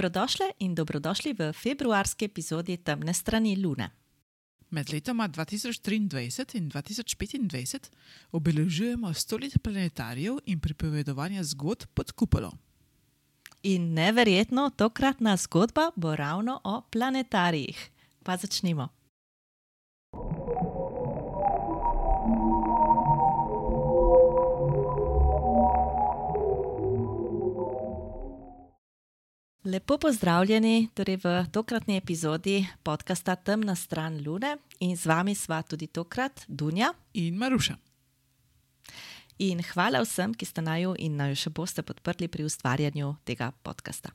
[0.00, 3.90] Dobrodošli in dobrodošli v februarski epizodi Temne strani Lune.
[4.70, 7.90] Med letoma 2023 in 2025
[8.32, 12.56] obeležujemo stolet planetarijev in pripovedovanja zgodb pod kupolom.
[13.62, 17.90] In neverjetno, tokratna zgodba bo ravno o planetarijih.
[18.22, 18.88] Pa začnimo.
[29.64, 35.86] Lepo pozdravljeni torej v tokratni epizodi podcasta Temna stran Lune in z vami sva tudi
[35.86, 37.76] tokrat Dunja in Maruša.
[39.38, 44.08] In hvala vsem, ki ste naju in naju še boste podprli pri ustvarjanju tega podcasta.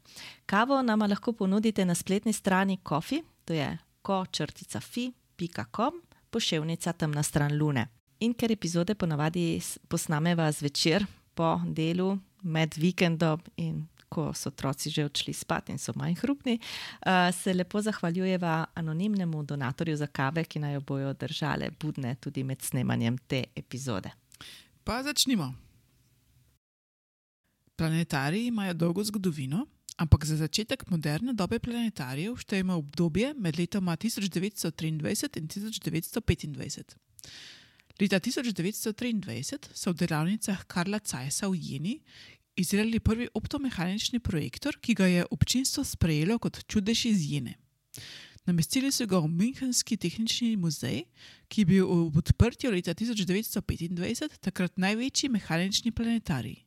[0.45, 5.93] Kavo nam lahko ponudite na spletni strani Kofi, to je ko-fi.com,
[6.29, 7.87] pošiljka Temna stran Lune.
[8.19, 15.05] In ker epizode ponavadi posnameva zvečer po delu, med vikendom in ko so otroci že
[15.09, 20.63] odšli spat in so manj hrupni, uh, se lepo zahvaljujeva anonimnemu donatorju za kave, ki
[20.63, 24.11] naj jo bojo držale budne tudi med snemanjem te epizode.
[24.83, 25.53] Pa začnimo.
[27.75, 29.65] Planetariji imajo dolgo zgodovino,
[29.97, 36.95] ampak za začetek moderne dobe planetarijev štejemo obdobje med letoma 1923 in 1925.
[37.99, 41.93] Leta 1923 so v delavnicah Karla Cajsa v Jeni
[42.55, 47.55] izdelali prvi optomehanični projektor, ki ga je občinstvo sprejelo kot čudež iz Jene.
[48.45, 51.05] Namestili so ga v Münchenski tehnični muzej,
[51.49, 56.61] ki je bil v odprtju leta 1925 takrat največji mehanični planetarij.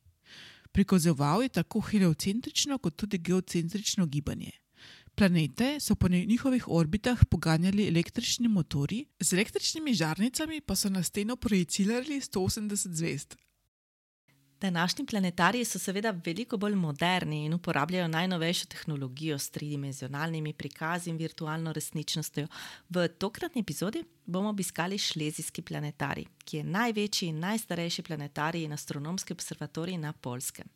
[0.71, 4.51] Prikazoval je tako heliocentrično kot tudi geocentrično gibanje.
[5.15, 11.35] Planete so po njihovih orbitah poganjali električni motori, z električnimi žarnicami pa so na steno
[11.35, 13.35] projicirali 180 zvezd.
[14.61, 21.17] Današnji planetariji so seveda veliko bolj moderni in uporabljajo najnovejšo tehnologijo s tridimenzionalnimi prikazi in
[21.17, 22.47] virtualno resničnostjo.
[22.89, 29.33] V tokratni epizodi bomo obiskali Šlezijski planetarij, ki je največji in najstarejši planetarij in astronomski
[29.33, 30.67] observatorij na Polskem.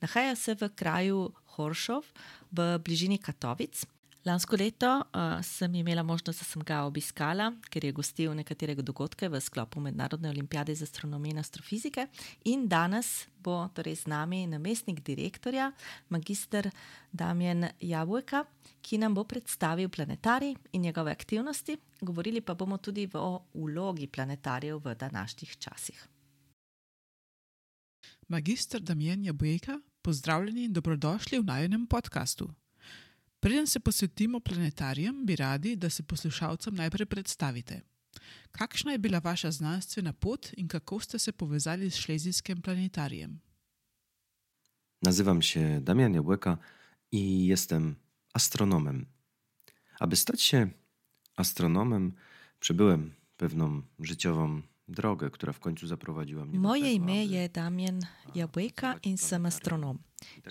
[0.00, 2.04] Nahaja se v kraju Horšov
[2.50, 3.86] v bližini Katovic.
[4.24, 9.28] Lansko leto uh, sem imela možnost, da sem ga obiskala, ker je gostil nekatere dogodke
[9.28, 12.06] v sklopu Mednarodne olimpijade za astronomijo in astrofizike.
[12.44, 15.72] In danes bo torej z nami namestnik direktorja,
[16.08, 16.70] magistr
[17.12, 18.46] Damien Javujka,
[18.80, 21.76] ki nam bo predstavil planetarij in njegove aktivnosti.
[22.00, 26.08] Govorili pa bomo tudi o vlogi planetarjev v današnjih časih.
[28.28, 32.48] Magistr Damien Javujka, pozdravljeni in dobrodošli v najnem podkastu.
[33.44, 37.80] Preden se posvetimo planetarijem, bi radi, da se poslušalcem najprej predstavite.
[38.50, 43.40] Kakšna je bila vaša znanstvena pot in kako ste se povezali s Šlezijskim planetarijem?
[45.02, 46.58] Nazywam się Damian Jabłeka
[47.12, 47.96] i jestem
[48.32, 49.06] astronomem.
[50.00, 50.68] Aby stać się
[51.36, 52.12] astronomem,
[52.60, 57.48] przebyłem pewną życiową drogę, która w końcu zaprowadziła mnie Moje do tego, ime aby je
[57.48, 58.00] Damien
[58.34, 59.98] Jabłeka in sem astronom.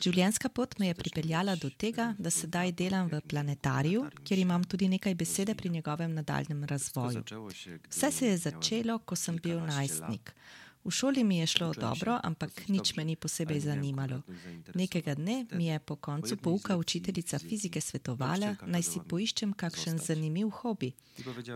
[0.01, 4.89] Življenjska pot me je pripeljala do tega, da sedaj delam v planetariju, kjer imam tudi
[4.89, 7.23] nekaj besede pri njegovem nadaljnem razvoju.
[7.89, 10.33] Vse se je začelo, ko sem bil najstnik.
[10.83, 14.21] V šoli mi je šlo dobro, ampak nič me ni posebej zanimalo.
[14.75, 20.49] Nekega dne mi je po koncu pouka učiteljica fizike svetovala, naj si poiščem kakšen zanimiv
[20.49, 20.91] hobi.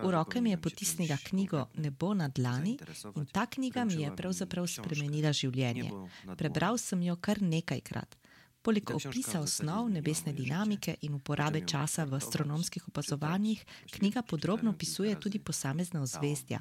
[0.04, 2.78] V roke mi je potisnila knjigo Nebo na dlani
[3.16, 5.92] in ta knjiga mi je pravzaprav spremenila življenje.
[6.38, 8.16] Prebral sem jo kar nekajkrat.
[8.62, 15.40] Poleg opisa osnov nebesne dinamike in uporabe časa v astronomskih opazovanjih, knjiga podrobno opisuje tudi
[15.40, 16.60] posamezna ozvezdja.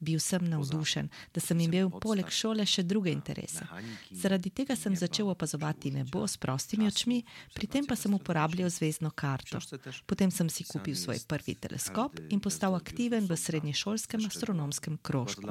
[0.00, 3.66] Bil sem navdušen, da sem imel poleg šole še druge interese.
[4.10, 7.22] Zaradi tega sem začel opazovati nebo s prostimi očmi,
[7.54, 9.60] pri tem pa sem uporabljal zvezdno karto.
[10.06, 14.40] Potem sem si kupil svoj prvi teleskop in postal aktiven v szczegóły.
[14.40, 15.42] astronomskem krožku.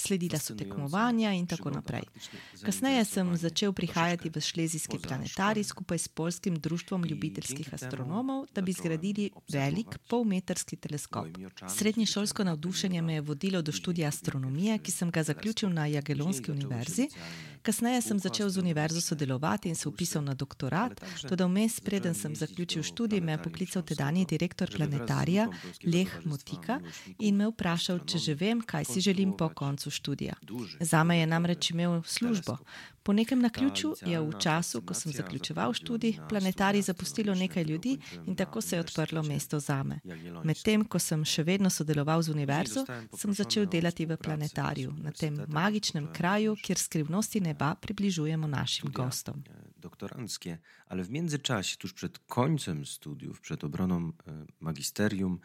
[0.00, 2.02] Sledila so tekmovanja in tako naprej.
[2.64, 5.70] Kasneje sem začel prihajati v Šlezijski planetarij školą.
[5.72, 11.28] skupaj s Polskim društvom ljubiteljskih astronomov, da bi zgradili velik polmetrski teleskop.
[11.68, 16.52] Srednješolsko widziałem navdušenje me je vodilo do študija astronomije, ki sem ga zaključil na się
[16.52, 17.08] univerzi.
[17.62, 22.14] Kasneje sem začel z univerzo sodelovati in se upisal na doktorat, także toda vmes, preden
[22.14, 25.48] sem zaključil študij, me je poklical tedanji direktor planetarija
[25.84, 26.80] Towarzystwa Motika
[27.18, 30.34] in me vprašal, če že vem, kaj si želim po konstruować koncu študija.
[30.80, 32.56] Zame je namreč imel službo.
[33.02, 38.36] Po nekem naključju je v času, ko sem zaključeval študij, studia zapustilo nekaj ljudi in
[38.36, 40.00] tako se je odprlo mesto zame.
[40.44, 42.84] Medtem, ko sem še vedno sodeloval z univerzo,
[43.16, 49.42] sem začel delati v planetariju, na tem magičnem kraju, kjer skrivnosti neba približujemo našim gostom.
[49.80, 50.58] doktoranckie,
[50.88, 55.40] ale w międzyczasie, tuż przed końcem studiów, przed obroną e, magisterium,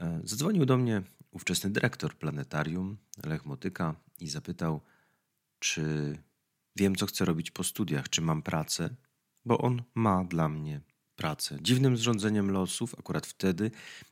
[0.00, 1.02] e, zadzwonił do mnie
[1.36, 4.80] ówczesny dyrektor planetarium, Lech Motyka, i zapytał,
[5.58, 5.82] czy
[6.76, 8.96] wiem, co chcę robić po studiach, czy mam pracę,
[9.44, 10.80] bo on ma dla mnie
[11.16, 11.58] pracę.
[11.60, 13.70] Dziwnym zrządzeniem losów, akurat wtedy,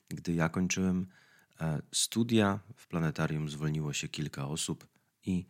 [0.09, 1.07] gdy ja kończyłem
[1.61, 4.87] e, studia w planetarium, zwolniło się kilka osób
[5.27, 5.47] i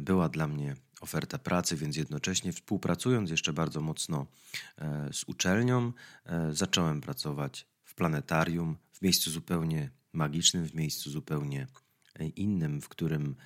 [0.00, 4.26] była dla mnie oferta pracy, więc jednocześnie współpracując jeszcze bardzo mocno
[4.78, 5.92] e, z uczelnią,
[6.26, 11.66] e, zacząłem pracować w planetarium, w miejscu zupełnie magicznym, w miejscu zupełnie
[12.14, 13.36] e, innym, w którym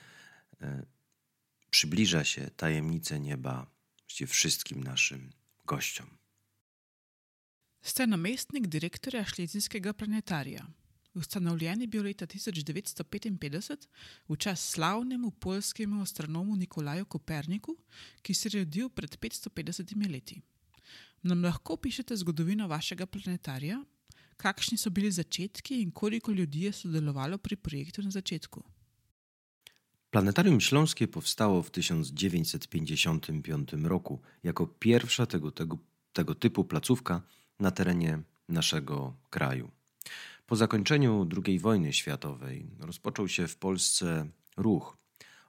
[1.71, 3.67] przybliża się tajemnice nieba
[4.27, 5.33] wszystkim naszym
[5.65, 6.07] gościom.
[7.83, 10.67] Ste namestnik dyrektora Szlezijskiego Planetaria.
[11.15, 13.89] Ustanovljen je bil leta 1955
[14.29, 17.77] v čas slavnemu polskemu astronomu Nikolaju Koperniku,
[18.23, 20.43] ki se rodil pred 550 leti.
[21.23, 23.85] Nam lahko pišete zgodovino vašega planetarija,
[24.43, 28.62] kakšni so bili začetki in koliko ljudi je sodelovalo pri projektu na začetku?
[30.11, 35.79] Planetarium Śląskie powstało w 1955 roku jako pierwsza tego, tego,
[36.12, 37.23] tego typu placówka
[37.61, 39.71] na terenie naszego kraju.
[40.47, 44.97] Po zakończeniu II wojny światowej rozpoczął się w Polsce ruch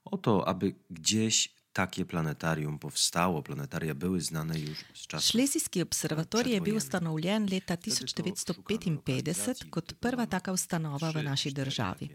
[0.05, 3.43] o to, aby gdzieś takie planetarium powstało.
[3.43, 5.29] Planetaria były znane już z czasów.
[5.29, 12.09] Šlezijski obserwatorij je bil ustanovljen leta 1955 kot prva taka ustanova v naši državi.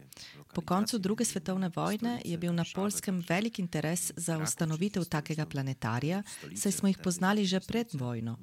[0.54, 6.22] Po koncu druge svetovne vojne je bil na Polskem velik interes za ustanovitev takega planetarija,
[6.56, 8.38] saj smo jih poznali že pred vojno.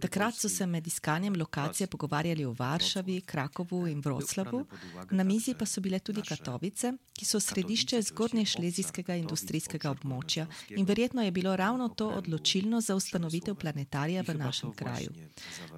[0.00, 4.66] Takrat so se med iskanjem lokacije pogovarjali o Varšavi, Krakovu in Vroclavu,
[5.10, 10.78] na mizi pa so bile tudi Katovice, ki so središče zgornje šlezijskega industrijskega območja področja
[10.78, 15.12] in verjetno je bilo ravno to odločilno za ustanovitev planetarija v našem kraju.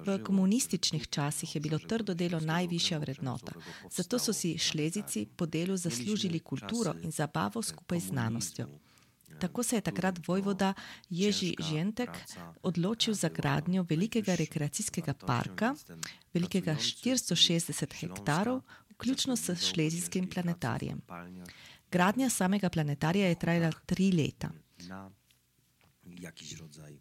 [0.05, 3.53] V komunističnih časih je bilo trdo delo najvišja vrednota,
[3.89, 8.67] zato so si šlezici po delu zaslužili kulturo in zabavo skupaj z znanostjo.
[9.41, 10.73] Tako se je takrat vojvoda
[11.09, 12.09] Ježi Žentek
[12.61, 15.73] odločil za gradnjo velikega rekreacijskega parka,
[16.33, 18.61] velikega 460 hektarov,
[18.93, 21.01] vključno s šlezijskim planetarijem.
[21.91, 24.51] Gradnja samega planetarija je trajala tri leta.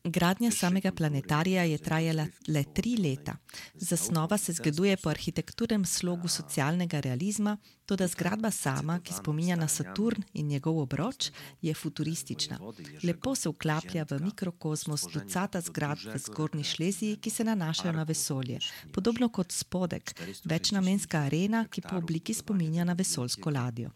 [0.05, 3.37] Gradnja samega planetarija je trajala le tri leta.
[3.75, 7.57] Zasnova se zgleduje po arhitekturnem slogu socialnega realizma,
[7.87, 11.31] tudi zgradba sama, ki spominja na Saturn in njegov obroč,
[11.63, 12.59] je futuristična.
[13.03, 18.59] Lepo se vklaplja v mikrokozmos ducata zgradb v zgornji šleziji, ki se nanašajo na vesolje,
[18.93, 20.15] podobno kot spodek,
[20.45, 23.91] večnamenska arena, ki po obliki spominja na vesolsko ladjo.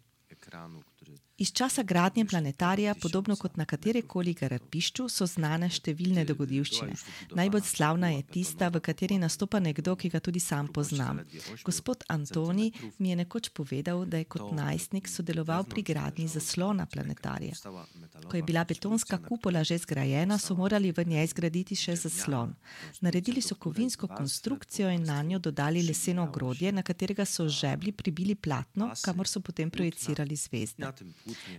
[1.38, 6.92] Iz časa gradnje planetarija, podobno kot na katerekoli gradbišču, so znane številne dogodivščine.
[7.34, 11.24] Najbolj slavna je tista, v kateri nastopa nekdo, ki ga tudi sam poznam.
[11.66, 12.68] Gospod Antoni
[13.02, 17.58] mi je nekoč povedal, da je kot najstnik sodeloval pri gradnji zaslona planetarija.
[18.30, 22.54] Ko je bila betonska kupola že zgrajena, so morali v njej zgraditi še zaslon.
[23.02, 28.38] Naredili so kovinsko konstrukcijo in na njo dodali leseno ogrodje, na katerega so žebli pribili
[28.38, 30.94] platno, kamor so potem projicirali zvezde.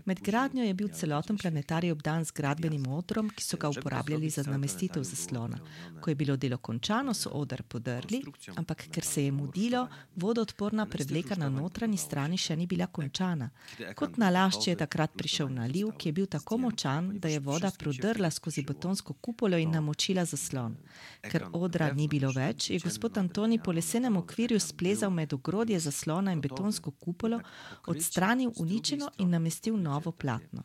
[0.05, 4.43] Med gradnjo je bil celoten planetarij obdan z gradbenim odrom, ki so ga uporabljali za
[4.43, 5.57] namestitev zaslona.
[6.01, 8.21] Ko je bilo delo končano, so odr podrli,
[8.55, 13.49] ampak ker se je mudilo, vodoodporna prevleka na notranji strani še ni bila končana.
[13.95, 17.71] Kot na lašče je takrat prišel naliv, ki je bil tako močan, da je voda
[17.71, 20.77] prodrla skozi betonsko kupolo in namočila zaslon.
[21.25, 26.33] Ker odra ni bilo več, je gospod Antoni po lesenem okvirju splezal med ogrodje zaslona
[26.33, 27.41] in betonsko kupolo,
[27.87, 30.63] odstranil uničeno in namestil namestil novo platno.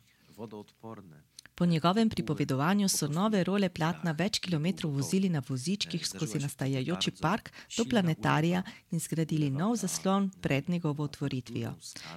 [1.54, 7.50] Po njegovem pripovedovanju so nove role platna več kilometrov vozili na vozičkih skozi nastajajoči park
[7.76, 11.75] do planetarija in zgradili nov zaslon pred njegovo otvoritvijo.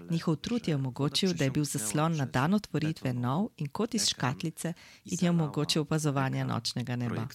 [0.09, 4.07] Njihov trud je omogočil, da je bil zaslon na dan otvoritve nov in kot iz
[4.07, 4.73] škatlice
[5.05, 7.27] in je omogočil opazovanje nočnega neba.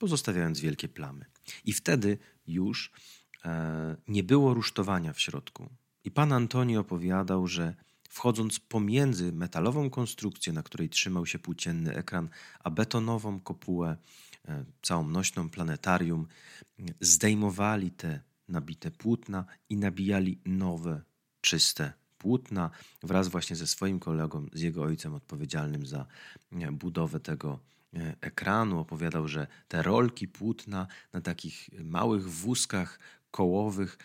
[0.00, 1.24] Pozostawiając wielkie plamy.
[1.64, 2.90] I wtedy już
[3.44, 5.68] e, nie było rusztowania w środku.
[6.04, 7.74] I pan Antoni opowiadał, że
[8.08, 12.28] wchodząc pomiędzy metalową konstrukcję, na której trzymał się płócienny ekran,
[12.60, 13.96] a betonową kopułę,
[14.48, 16.26] e, całą nośną planetarium,
[17.00, 21.02] zdejmowali te nabite płótna i nabijali nowe,
[21.40, 22.70] czyste płótna
[23.02, 26.06] wraz właśnie ze swoim kolegą, z jego ojcem odpowiedzialnym za
[26.52, 27.58] e, budowę tego
[27.94, 28.78] e, ekranu.
[28.78, 32.98] Opowiadał, że te rolki płótna na takich małych wózkach
[33.30, 33.98] kołowych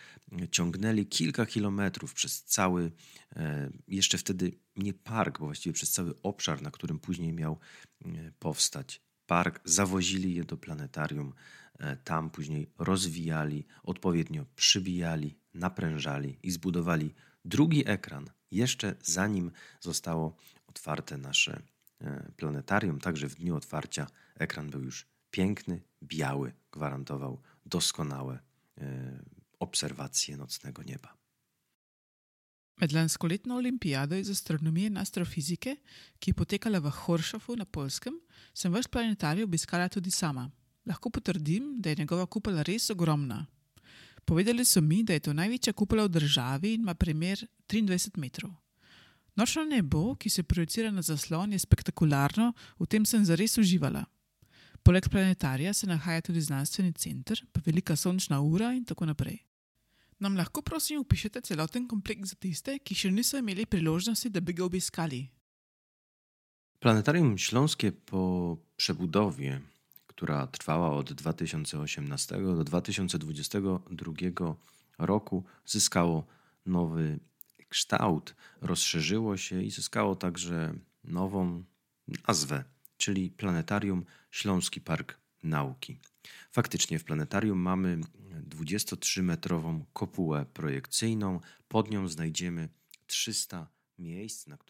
[0.50, 2.92] ciągnęli kilka kilometrów przez cały,
[3.36, 7.58] e, jeszcze wtedy nie park, bo właściwie przez cały obszar, na którym później miał
[8.04, 11.32] e, powstać park, zawozili je do planetarium,
[11.78, 17.14] e, tam później rozwijali, odpowiednio przybijali, naprężali i zbudowali
[17.44, 21.62] drugi ekran, jeszcze zanim zostało otwarte nasze
[22.00, 23.00] e, planetarium.
[23.00, 28.38] Także w dniu otwarcia ekran był już piękny, biały, gwarantował doskonałe
[28.76, 29.18] e,
[29.58, 31.16] obserwacje nocnego nieba.
[32.76, 35.76] Med lanskoletno olimpijado iz astronomije in astrofizike,
[36.18, 38.18] ki je potekala v Horšofu na Polskem,
[38.54, 40.50] sem vaš planetarij obiskala tudi sama.
[40.86, 43.46] Lahko potrdim, da je njegova kupola res ogromna.
[44.24, 48.50] Povedali so mi, da je to največja kupola v državi in ima premer 23 metrov.
[49.36, 54.04] Nočno nebo, ki se projicira na zaslon, je spektakularno, v tem sem zares uživala.
[54.86, 59.40] Poleg planetarija se nahaja tudi znanstveni center, pa velika sončna ura in tako naprej.
[60.18, 64.54] Nam lahko prosim opišete celoten kompleks za tiste, ki še niso imeli priložnosti, da bi
[64.54, 65.26] ga obiskali?
[66.78, 69.60] Planetarium Śląskie po przebudowie,
[70.06, 74.56] która trwała od 2018 do 2022
[74.98, 76.26] roku, zyskało
[76.66, 77.18] nowy
[77.68, 80.74] kształt, rozszerzyło się i zyskało także
[81.04, 81.64] nową
[82.28, 82.64] nazwę,
[82.96, 85.98] czyli Planetarium Śląski Park Nauki.
[86.50, 88.00] Faktycznie w planetarium mamy
[88.48, 91.40] 23-metrową kopułę projekcyjną.
[91.68, 92.68] Pod nią znajdziemy
[93.06, 93.76] 300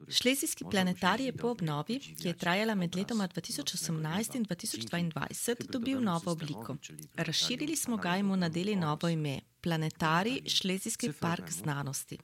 [0.09, 6.31] Šlezijski planetarij je po obnovi, ki je trajala med letoma 2018 in 2022, dobil novo
[6.31, 6.77] obliko.
[7.15, 12.19] Razširili smo ga in mu nadeli novo ime: Planetarij Šlezijski park znanosti.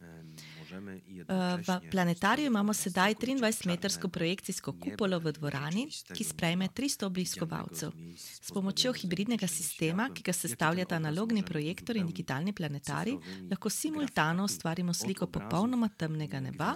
[0.72, 7.92] V planetariju imamo sedaj 23-metrsko projekcijsko kupolo v dvorani, ki sprejme 300 obiskovalcev.
[8.16, 13.18] S pomočjo hibridnega sistema, ki ga sestavljata analogni projektor in digitalni planetarij,
[13.50, 16.72] lahko simultano ustvarimo sliko popolnoma temnega neba,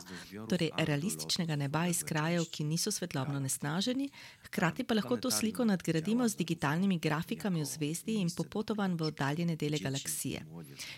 [0.49, 4.11] torej realističnega neba iz krajev, ki niso svetlobno nesnaženi,
[4.49, 9.57] hkrati pa lahko to sliko nadgradimo z digitalnimi grafikami v zvezdi in popotovanj v oddaljene
[9.57, 10.45] dele galaksije.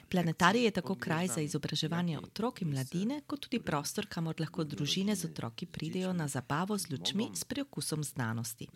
[0.09, 4.64] Planetarij je tako kraj za izobraževanje otrok in mladih mladine, kot tudi prostor, kamor lahko
[4.64, 8.68] družine z otroki pridejo na zabavo z lučmi s preokusom znanosti.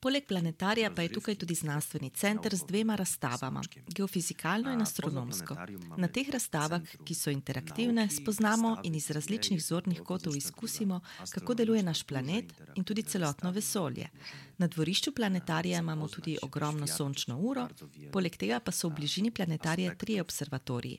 [0.00, 5.56] Poleg planetarija pa je tukaj tudi znanstveni center z dvema razstavama, geofizikalno in astronomsko.
[5.96, 11.00] Na teh razstavah, ki so interaktivne, spoznamo in iz različnih zornih kotov izkusimo,
[11.32, 14.10] kako deluje naš planet in tudi celotno vesolje.
[14.58, 17.68] Na dvorišču planetarija imamo tudi ogromno sončno uro,
[18.12, 20.98] poleg tega pa so v bližini planetarija tri observatoriji.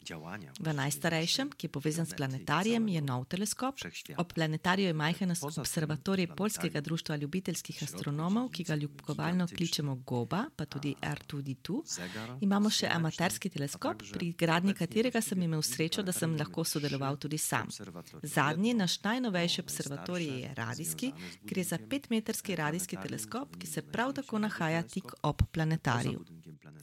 [0.59, 3.75] V najstarejšem, ki je povezan s planetarijem, planetarijem je nov teleskop.
[4.17, 10.65] Ob planetariju je majhen observatorij Polskega društva ljubiteljskih astronomov, ki ga ljubkovalno kličemo Goba, pa
[10.65, 11.81] tudi R2D2.
[12.41, 17.37] Imamo še amaterski teleskop, pri gradnji katerega sem imel srečo, da sem lahko sodeloval tudi
[17.37, 17.69] sam.
[18.23, 21.11] Zadnji, naš najnovejši observatorij je radijski,
[21.43, 26.25] gre za petmetrski radijski teleskop, ki se prav tako nahaja tik ob planetariju.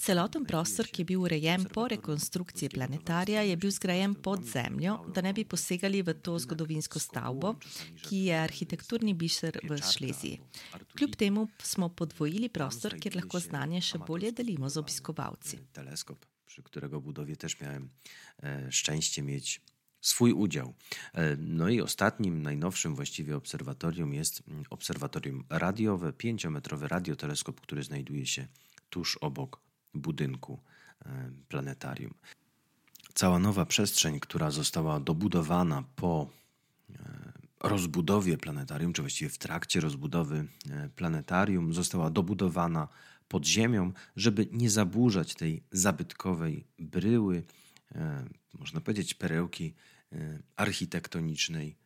[0.02, 5.22] Celoten prostor, ki je bil urejen po rekonstrukciji planetarija, je bil zgrajen pod zemljo, da
[5.22, 7.54] ne bi posegali v to zgodovinsko stavbo,
[8.02, 10.40] ki je arhitekturni biser v Šleziji.
[10.98, 15.58] Kljub temu smo podvojili prostor, kjer lahko znanje še bolje delimo z obiskovalci.
[15.72, 17.90] Teleskop, przy którego budowie też miałem
[18.42, 19.60] e, szczęście mieć
[20.00, 20.74] swój udział.
[21.14, 28.26] E, no i ostatnim, najnowszym właściwie obserwatorium jest mm, obserwatorium radiowe, pięciometrowy radioteleskop, który znajduje
[28.26, 28.46] się
[28.90, 30.60] tuż obok budynku
[31.06, 32.14] e, planetarium.
[33.14, 36.30] Cała nowa przestrzeń, która została dobudowana po
[36.90, 42.88] e, rozbudowie planetarium, czy właściwie w trakcie rozbudowy e, planetarium, została dobudowana
[43.28, 47.42] pod ziemią, żeby nie zaburzać tej zabytkowej bryły,
[48.58, 49.74] można powiedzieć, perełki
[50.56, 51.76] architektonicznej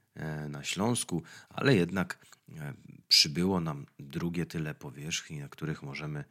[0.49, 2.27] na Śląsku, ale jednak
[3.09, 6.25] przybyło nam drugie tyle powierzchni, na których możemy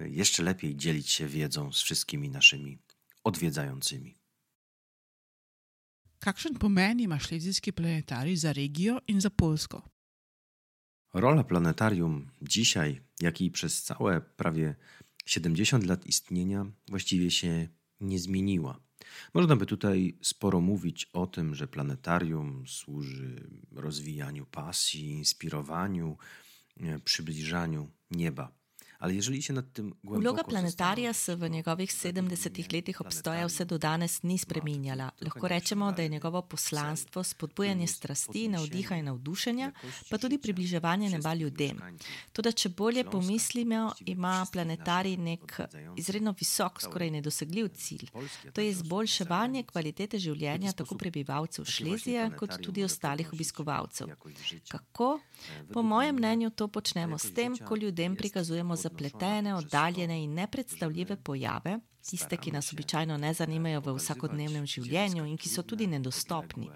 [0.00, 2.78] jeszcze lepiej dzielić się wiedzą z wszystkimi naszymi
[3.24, 4.14] odwiedzającymi.
[6.18, 9.82] Kakšen pomen ima Šlezijski planetarij za regijo in za Polsko?
[11.14, 14.74] Rola planetarium dzisiaj, jak i przez całe prawie
[15.26, 17.68] 70 lat istnienia, właściwie się
[18.00, 18.80] nie zmieniła.
[19.34, 26.18] Można by tutaj sporo mówić o tym, że planetarium służy rozwijaniu pasji, inspirowaniu,
[27.04, 28.52] przybliżaniu nieba
[28.98, 33.64] Ale jeżeli się nad tym głęboko Vloga planetarija se v njegovih 70 letih obstoja vse
[33.64, 35.10] do danes ni spreminjala.
[35.20, 39.72] Lahko rečemo, da je njegovo poslanstvo spodbujanje strasti, navdiha in navdušenja,
[40.10, 41.80] pa tudi približevanje neba ljudem.
[42.32, 45.60] Toda, če bolje pomislimo, ima planetarij nek
[45.96, 48.08] izredno visok, skoraj nedosegljiv cilj.
[48.52, 54.08] To je izboljševanje kvalitete življenja tako prebivalcev Šlezije, kot tudi ostalih obiskovalcev.
[54.68, 55.20] Kako?
[55.72, 61.78] Po mojem mnenju to počnemo s tem, ko ljudem prikazujemo zapletene, oddaljene in nepredstavljive pojave,
[62.10, 66.70] tiste, ki nas običajno ne zanimajo v vsakodnevnem življenju in ki so tudi nedostopni.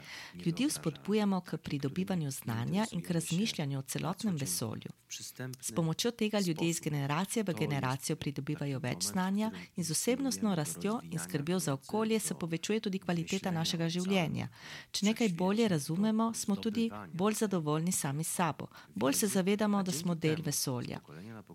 [0.44, 4.90] Ljudi spodbujamo k pridobivanju znanja in k razmišljanju o celotnem vesolju.
[5.60, 11.00] S pomočjo tega ljudje iz generacije v generacijo pridobivajo več znanja in z osebnostno rastjo
[11.10, 14.48] in skrbjo za okolje se povečuje tudi kvaliteta našega življenja.
[14.90, 19.92] Če nekaj bolje razumemo, smo tudi bolj zadovoljni sami s sabo, bolj se zavedamo, da
[19.92, 21.00] smo del vesolja.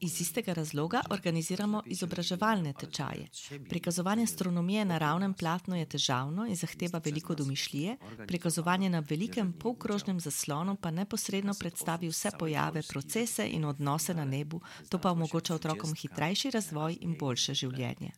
[0.01, 3.29] Iz istega razloga organiziramo izobraževalne tečaje.
[3.69, 10.19] Prikazovanje astronomije na ravnem platnu je težavno in zahteva veliko domišljije, prikazovanje na velikem polkrožnem
[10.19, 15.95] zaslonu pa neposredno predstavi vse pojave, procese in odnose na nebu, to pa omogoča otrokom
[15.95, 18.11] hitrejši razvoj in boljše življenje.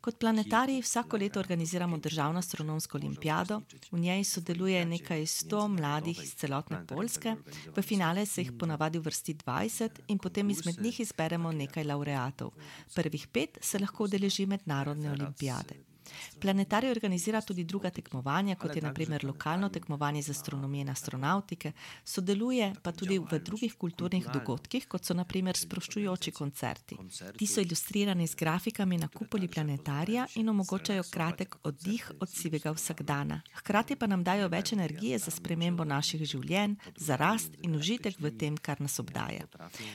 [0.00, 6.34] Kot planetarij vsako leto organiziramo državno astronomsko olimpijado, v njej sodeluje nekaj sto mladih iz
[6.34, 7.36] celotne Polske,
[7.76, 12.50] v finale se jih ponavadi vrsti 20 in potem izmed njih izberemo nekaj laureatov.
[12.94, 15.91] Prvih pet se lahko udeleži mednarodne olimpijade.
[16.40, 21.72] Planetarij organizira tudi druga tekmovanja, kot je naprimer lokalno tekmovanje za astronomijo in astronautike,
[22.04, 26.98] sodeluje pa tudi v drugih kulturnih dogodkih, kot so naprimer sproščujoči koncerti.
[27.38, 33.40] Ti so ilustrirani z grafikami na kupoli planetarija in omogočajo kratek oddih od sivega vsakdana.
[33.54, 38.32] Hkrati pa nam dajo več energije za spremembo naših življenj, za rast in užitek v
[38.38, 39.46] tem, kar nas obdaja.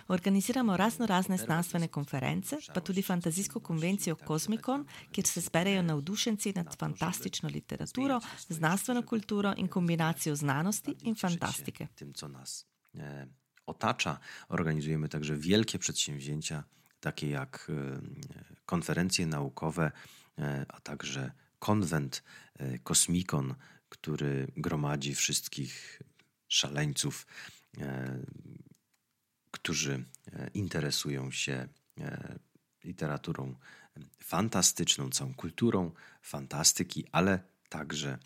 [0.07, 6.53] Organiziramo razno razne znanstvene konference, pa tudi fantazijsko konvencijo Cosmicon, kjer se zberejo navdušenje navdušenci
[6.55, 11.87] nad fantastično literaturo, znanstveno kulturo in kombinacijo znanosti in fantastike.
[11.95, 12.65] Tym, co nas
[12.95, 13.27] e,
[13.65, 16.63] otacza, organizujemy także wielkie przedsięwzięcia,
[16.99, 18.01] takie jak e,
[18.65, 19.91] konferencje naukowe,
[20.37, 22.23] e, a także konwent
[22.83, 23.55] Kosmikon,
[23.89, 26.01] który gromadzi wszystkich
[26.47, 27.27] szaleńców,
[29.51, 30.03] którzy
[30.53, 31.67] interesują się
[32.83, 33.55] literaturą
[34.23, 38.17] fantastyczną, całą kulturą fantastyki, ale także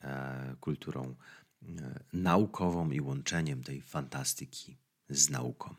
[0.00, 1.14] e, kulturą
[1.62, 1.66] e,
[2.12, 4.76] naukową i łączeniem tej fantastyki
[5.08, 5.74] z nauką.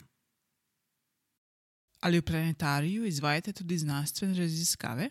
[2.02, 5.10] Ali v planetariju izvajate tudi znanstvene raziskave?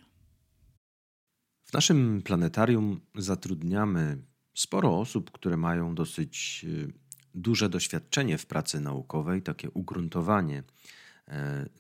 [1.64, 4.22] W naszym planetarium zatrudniamy
[4.54, 6.92] sporo osób, które mają dosyć e,
[7.34, 10.62] duże doświadczenie w pracy naukowej, takie ugruntowanie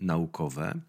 [0.00, 0.80] naukowe.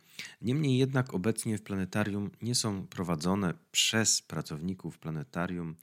[0.41, 5.75] Niemniej jednak obecnie w planetarium nie są prowadzone przez pracowników planetarium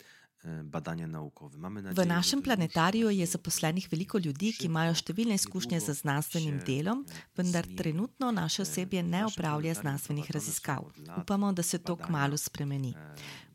[0.64, 1.58] badania naukowe.
[1.58, 6.60] Mamy nadzieję, v našem planetariju je zaposlenih veliko ljudi, ki imajo številne izkušnje z znanstvenim
[6.66, 7.04] delom,
[7.36, 10.90] vendar trenutno naše osebje ne opravlja znanstvenih raziskav.
[11.22, 12.94] Upamo, da se to kmalo spremeni.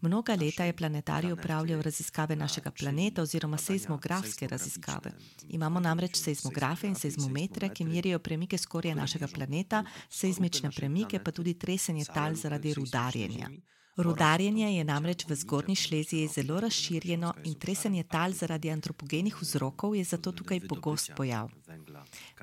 [0.02, 5.12] Mnoga leta je planetarij upravljal raziskave našega planeta oziroma seizmografske raziskave.
[5.50, 11.54] Imamo namreč seizmografe in seizmometre, ki merijo premike skorje našega planeta, seizmične premike pa tudi
[11.54, 13.50] tresenje tal zaradi rudarjenja.
[13.98, 20.04] Rudarjenje je namreč v zgornji šleziji zelo razširjeno in tresenje tal zaradi antropogenih vzrokov je
[20.04, 21.50] zato tukaj pogost pojav.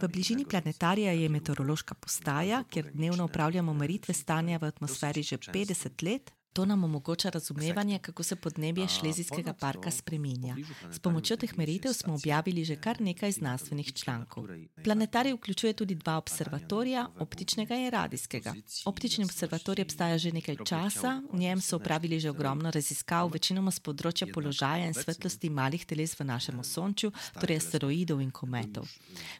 [0.03, 6.05] V bližini planetarija je meteorološka postaja, kjer dnevno upravljamo meritve stanja v atmosferi že 50
[6.05, 10.57] let, To nam omogoča razumevanje, kako se podnebje Šlezijskega parka spreminja.
[10.91, 14.45] S pomočjo teh meritev smo objavili že kar nekaj znanstvenih člankov.
[14.85, 18.55] Planetarij vključuje tudi dva observatorija, optičnega in radijskega.
[18.85, 23.81] Optični observatorij obstaja že nekaj časa, v njem so upravili že ogromno raziskav, večinoma z
[23.81, 28.89] področja položaja in svetlosti malih teles v našem osončju, torej asteroidov in kometov.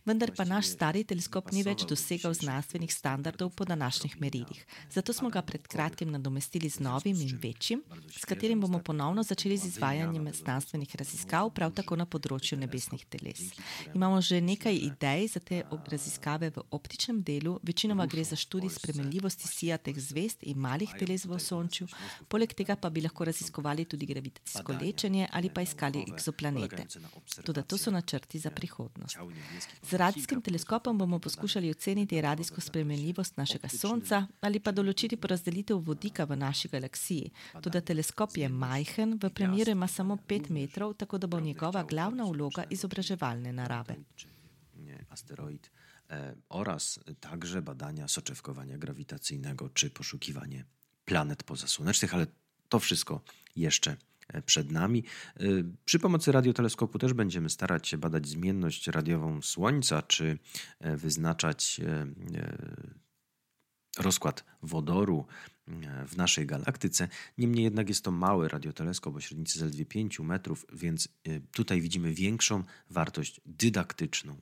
[0.05, 4.67] Vendar pa naš stari teleskop ni več dosegal znanstvenih standardov po današnjih merilih.
[4.91, 9.23] Zato smo ga pred kratkim nadomestili z novim novim in večjim, s katerim bomo ponovno
[9.23, 13.41] začeli z izvajanjem znanstvenih raziskav, prav tako na področju nebesnih teles.
[13.95, 19.49] Imamo že nekaj idej za te raziskave v optičnem delu, večinoma gre za študij spremenljivosti
[19.49, 21.89] sijateh zvest in malih teles v osončju,
[22.29, 26.87] poleg tega pa bi lahko raziskovali tudi gravitacijsko lečenje ali pa iskali egzoplanete.
[27.45, 29.17] Tudi to so načrti za prihodnost.
[29.83, 36.25] Z radijskim teleskopom bomo poskušali oceniti radijsko spremenljivost našega Sonca ali pa določiti porazdelitev vodika
[36.25, 37.31] v naši galaksiji galaksiji.
[37.63, 42.25] Tudi teleskop je majhen, v premjeru ima samo 5 metrov, tako da bo njegova glavna
[42.25, 43.97] vloga izobraževalne narave.
[45.09, 45.71] Asteroid
[46.49, 50.65] oraz także badania soczewkowania grawitacyjnego czy poszukiwanie
[51.05, 52.27] planet pozasłonecznych, ale
[52.69, 53.21] to wszystko
[53.57, 53.97] jeszcze
[54.47, 55.05] przed nami.
[55.85, 60.39] Przy pomocy radioteleskopu też będziemy starać się badać zmienność radiową Słońca, czy
[60.81, 61.81] wyznaczać
[63.99, 65.58] rozkład wodoru e,
[66.07, 67.09] w naszej galaktyce.
[67.39, 72.15] Niemniej jednak jest to mały radioteleskop o średnicy zaledwie 5 metrów, więc e, tutaj widzimy
[72.15, 74.37] większą wartość dydaktyczną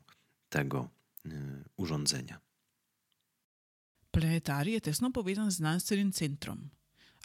[0.49, 0.89] tego
[1.27, 1.31] e,
[1.77, 2.41] urządzenia.
[4.11, 6.69] Planetarium jest tesno povezan z znanstvenim centrum.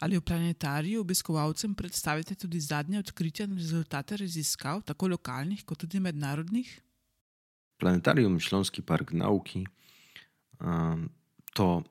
[0.00, 6.00] Ali v planetariju obiskovalcem predstavite tudi zadnje odkritja in rezultate raziskav, tako lokalnih kot tudi
[6.00, 6.80] mednarodnih?
[7.78, 9.66] Planetarium Śląski Park Nauki
[11.54, 11.82] to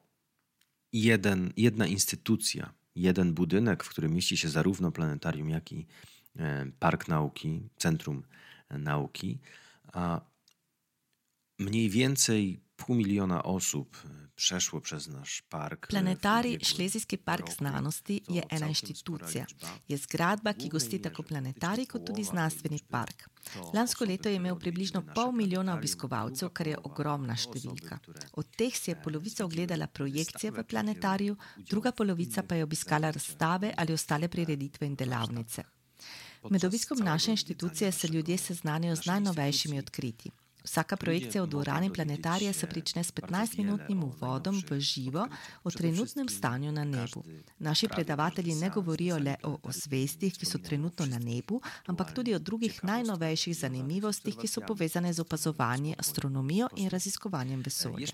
[0.93, 5.88] jeden, jedna instytucja, jeden budynek, w którym mieści się zarówno planetarium, jak i
[6.36, 8.23] e, Park Nauki, Centrum
[8.69, 9.39] Nauki.
[9.93, 10.21] A
[11.60, 15.88] mniej więcej pół miliona osób e, przeszło przez nasz park.
[15.88, 19.45] Planetari Šlezijski park znanosti je ena inštitucija.
[19.89, 23.30] Je zgradba, ki gosti tako planetari kot tudi znanstveni park.
[23.73, 27.99] Lansko leto je imel približno pol milijona obiskovalcev, kar je ogromna številka.
[28.34, 31.38] Od teh si je polovica ogledala projekcije v planetariju,
[31.69, 35.69] druga polovica pa je obiskala razstave ali ostale prireditve in delavnice.
[36.49, 40.32] Med obiskom naše inštitucije se ljudje seznanijo z najnovejšimi odkritji.
[40.63, 45.28] Vsaka projekcija v dvorani planetarija se prične s 15-minutnim uvodom v živo
[45.63, 47.24] o trenutnem stanju na nebu.
[47.60, 52.39] Naši predavatelji ne govorijo le o osvestih, ki so trenutno na nebu, ampak tudi o
[52.39, 58.08] drugih najnovejših zanimivostih, ki so povezane z opazovanjem astronomijo in raziskovanjem vesolja.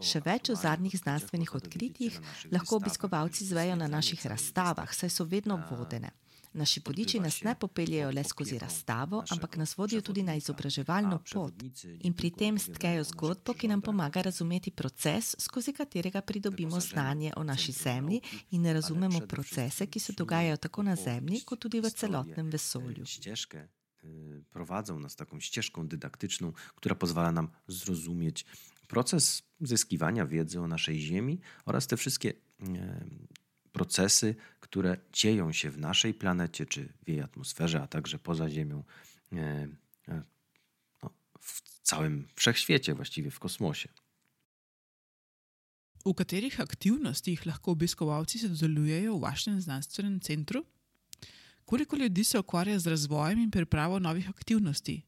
[0.00, 2.20] Še več o zadnjih znanstvenih odkritjih
[2.52, 6.10] lahko obiskovalci zvejo na naših razstavah, saj so vedno vodene.
[6.56, 11.54] Naši podiči nas ne popeljejo le skozi razstavo, ampak nas vodijo tudi na izobraževalno pot
[12.00, 17.44] in pri tem stkejo zgodbo, ki nam pomaga razumeti proces, skozi katerega pridobimo znanje o
[17.44, 21.90] naši Zemlji in ne razumemo procese, ki se dogajajo tako na Zemlji, kot tudi v
[21.90, 23.04] celotnem vesolju.
[24.50, 28.44] Prowadzą nas taką ścieżką dydaktyczną, która pozwala nam zrozumieć
[28.88, 32.32] proces zyskiwania wiedzy o naszej Ziemi oraz te wszystkie
[33.72, 34.34] procesy,
[34.66, 38.84] które dzieją się w naszej planecie czy w jej atmosferze, a także poza Ziemią,
[39.32, 39.36] e,
[40.08, 40.22] e,
[41.02, 43.88] no, w całym wszechświecie, właściwie w kosmosie.
[46.06, 50.64] V katerih aktivnostih lahko obiskovalci sodelujejo v vašem znanstvenem centru?
[51.64, 55.02] Koliko ljudi se ukvarja z razvojem in pripravo novih aktivnosti?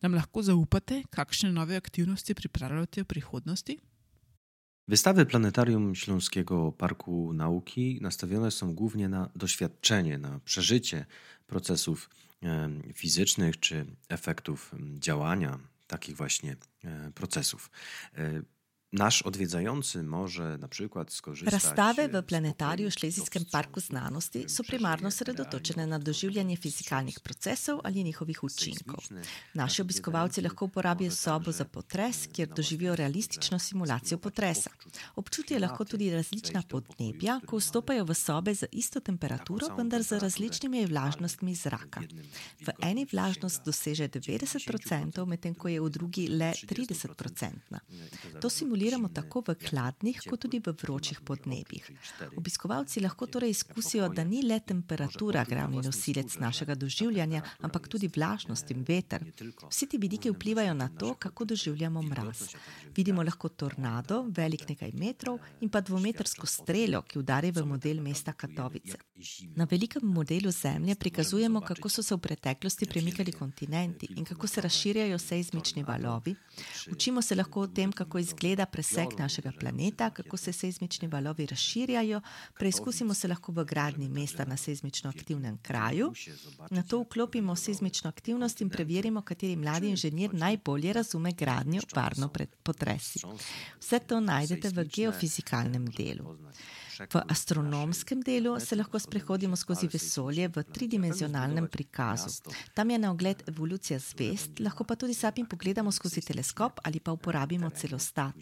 [0.00, 3.78] Nam lahko zaupate, kakšne nove aktivnosti pripravljate v prihodnosti?
[4.88, 11.06] Wystawy Planetarium Śląskiego Parku Nauki nastawione są głównie na doświadczenie, na przeżycie
[11.46, 12.10] procesów
[12.94, 17.70] fizycznych czy efektów działania takich właśnie e, procesów.
[18.92, 25.86] Nasz odwiedzający może na przykład skorzystać Razstave w planetariju Šlezijskem parku znanosti so primarno sredotočene
[25.86, 29.04] na doživljanje fizikalnih procesov ali njihovih učinkov.
[29.54, 34.70] Naši obiskovalci lahko uporabijo sobo za potres, kjer doživijo realistično simulacijo potresa.
[35.16, 40.86] Občutijo lahko tudi različna podnebja, ko vstopajo v sobe z isto temperaturo, vendar z različnimi
[40.86, 42.00] vlažnostmi zraka.
[42.66, 47.48] V eni vlažnost doseže 90%, medtem ko je v drugi le 30%.
[48.40, 51.90] To simulacijo simuliramo tako v hladnih, kot tudi v vročih podnebjih.
[52.36, 58.70] Obiskovalci lahko torej izkusijo, da ni le temperatura glavni nosilec našega doživljanja, ampak tudi vlažnost
[58.70, 59.24] in veter.
[59.70, 62.54] Vsi ti vidiki vplivajo na to, kako doživljamo mraz.
[62.96, 68.32] Vidimo lahko tornado, velik nekaj metrov, in pa dvometrsko strelo, ki udari v model mesta
[68.32, 68.98] Katovice.
[69.56, 74.60] Na velikem modelu Zemlje prikazujemo, kako so se v preteklosti premikali kontinenti in kako se
[74.60, 76.34] razširjajo seizmični valovi.
[76.92, 82.20] Učimo se lahko o tem, kako izgleda presek našega planeta, kako se seizmični valovi razširjajo,
[82.58, 86.12] preizkusimo se lahko v gradni mesta na seizmično aktivnem kraju,
[86.70, 92.48] na to vklopimo seizmično aktivnost in preverimo, kateri mladi inženir najbolje razume gradnjo varno pred
[92.62, 93.20] potresi.
[93.80, 96.36] Vse to najdete v geofizikalnem delu.
[96.98, 102.50] V astronomskem delu se lahko sprehodimo skozi vesolje v tridimenzionalnem prikazu.
[102.74, 107.12] Tam je na ogled evolucija zvest, lahko pa tudi sami pogledamo skozi teleskop ali pa
[107.12, 108.34] uporabimo celostat.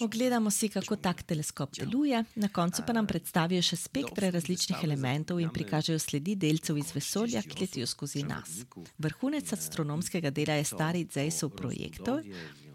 [0.00, 5.40] Ogledamo si, kako tak teleskop deluje, na koncu pa nam predstavijo še spektre različnih elementov
[5.40, 8.62] in prikažejo sledi delcev iz vesolja, ki letijo skozi nas.
[8.98, 12.22] Vrhunec astronomskega dela je stari Zejsov projektor,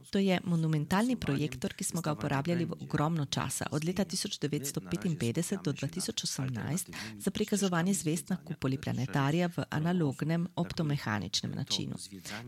[0.10, 5.74] To je monumentalni projektor, ki smo ga uporabljali v ogromno časa, od leta 1955 do
[5.74, 11.96] 2018, za prikazovanje zvest na kupoli planetarija v analognem optomehaničnem načinu.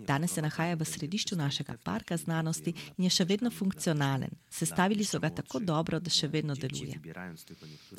[0.07, 4.31] Danes se nahaja v središču našega parka znanosti in je še vedno funkcionalen.
[4.49, 6.99] Sestavili so ga tako dobro, da še vedno deluje.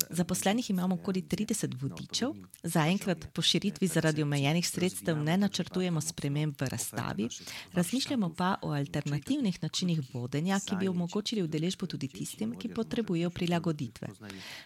[0.09, 6.69] Zaposlenih imamo okoli 30 vodičev, zaenkrat po širitvi zaradi omejenih sredstev ne načrtujemo sprememb v
[6.69, 7.29] razstavi,
[7.73, 14.07] razmišljamo pa o alternativnih načinih vodenja, ki bi omogočili udeležbo tudi tistim, ki potrebujejo prilagoditve.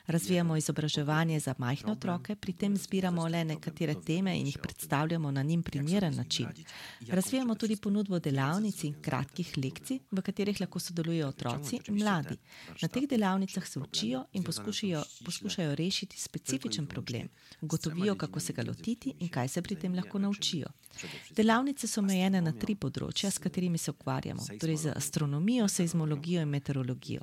[0.07, 5.43] Razvijamo izobraževanje za majhne otroke, pri tem zbiramo le nekatere teme in jih predstavljamo na
[5.43, 6.47] njim primeren način.
[7.07, 12.37] Razvijamo tudi ponudbo delavnic in kratkih lekcij, v katerih lahko sodelujejo otroci in mladi.
[12.81, 17.29] Na teh delavnicah se učijo in poskušajo, poskušajo rešiti specifičen problem,
[17.61, 20.67] ugotovijo, kako se ga lotiti in kaj se pri tem lahko naučijo.
[21.35, 26.49] Delavnice so omejene na tri področja, s katerimi se ukvarjamo, torej z astronomijo, seizmologijo in
[26.49, 27.21] meteorologijo.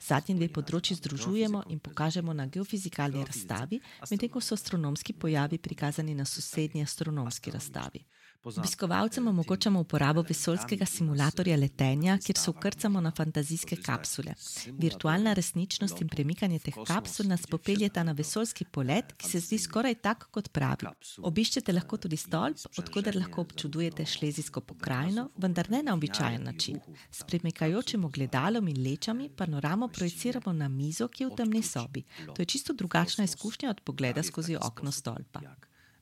[0.00, 6.14] Zadnji dve področji združujemo in pokažemo na geofizikalni razstavi, medtem ko so astronomski pojavi prikazani
[6.14, 8.04] na sosednji astronomski razstavi.
[8.44, 14.34] Obiskovalcem omogočamo uporabo vesoljskega simulatorja letenja, kjer se ukrcamo na fantazijske kapsule.
[14.78, 19.94] Virtualna resničnost in premikanje teh kapsul nas popeljeta na vesoljski polet, ki se zdi skoraj
[19.94, 20.88] tak kot pravi.
[21.18, 26.80] Obiščete lahko tudi stolp, odkuder lahko občudujete šlezijsko pokrajino, vendar ne na običajen način.
[27.10, 32.04] S premikajočim ogledalom in lečami panoramo projiciramo na mizo, ki je v temni sobi.
[32.34, 35.40] To je čisto drugačna izkušnja od pogleda skozi okno stolpa.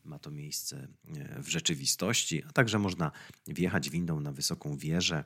[0.08, 3.12] Ma to miejsce e, w rzeczywistości, a także można
[3.46, 5.24] wjechać windą na wysoką wieżę,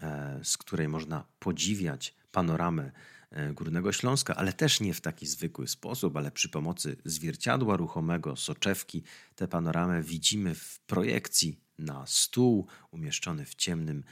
[0.00, 2.92] e, z której można podziwiać panoramę
[3.30, 8.36] e, Górnego Śląska, ale też nie w taki zwykły sposób, ale przy pomocy zwierciadła ruchomego,
[8.36, 9.02] soczewki.
[9.34, 14.04] Tę panoramę widzimy w projekcji na stół umieszczony w ciemnym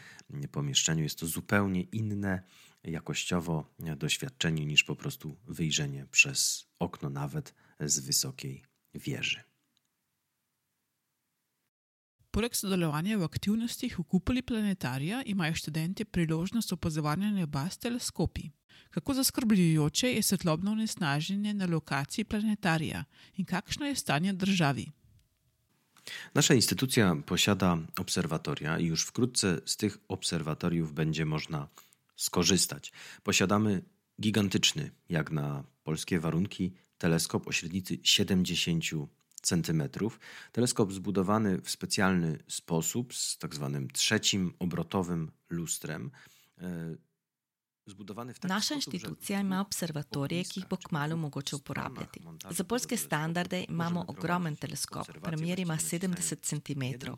[0.53, 1.03] pomieszczeniu.
[1.03, 2.43] Jest to zupełnie inne
[2.85, 8.63] jakościowo doświadczenie niż po prostu wyjrzenie przez okno, nawet z wysokiej
[8.95, 9.50] wieży.
[12.31, 18.51] Poleg sodelovanja v aktivnostih v kupoli planetarija imajo študenti priložnost opazovanja neba s teleskopi.
[18.91, 23.05] Kako zaskrbljujoče je svetlobno onesnaženje na lokaciji planetarija
[23.37, 24.87] in kakšno je stanje državi?
[26.35, 31.69] Nasza instytucja posiada obserwatoria i już wkrótce z tych obserwatoriów będzie można
[32.17, 32.93] skorzystać.
[33.23, 33.83] Posiadamy
[34.21, 38.85] gigantyczny, jak na polskie warunki, teleskop o średnicy 70
[39.43, 39.83] cm.
[40.53, 46.11] Teleskop zbudowany w specjalny sposób z tak zwanym trzecim obrotowym lustrem
[46.59, 46.95] e,
[48.43, 52.21] Naša inštitucija ima observatorije, ki jih bo kmalo mogoče uporabljati.
[52.51, 57.11] Za polske standarde imamo ogromen teleskop, premjer ima 70 cm.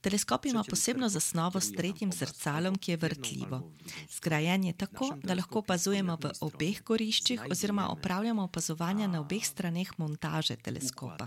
[0.00, 3.72] Teleskop ima posebno zasnovo s tretjim zrcalom, ki je vrtljivo.
[4.10, 9.98] Zgrajen je tako, da lahko opazujemo v obeh goriščih oziroma opravljamo opazovanja na obeh straneh
[9.98, 11.26] montaže teleskopa.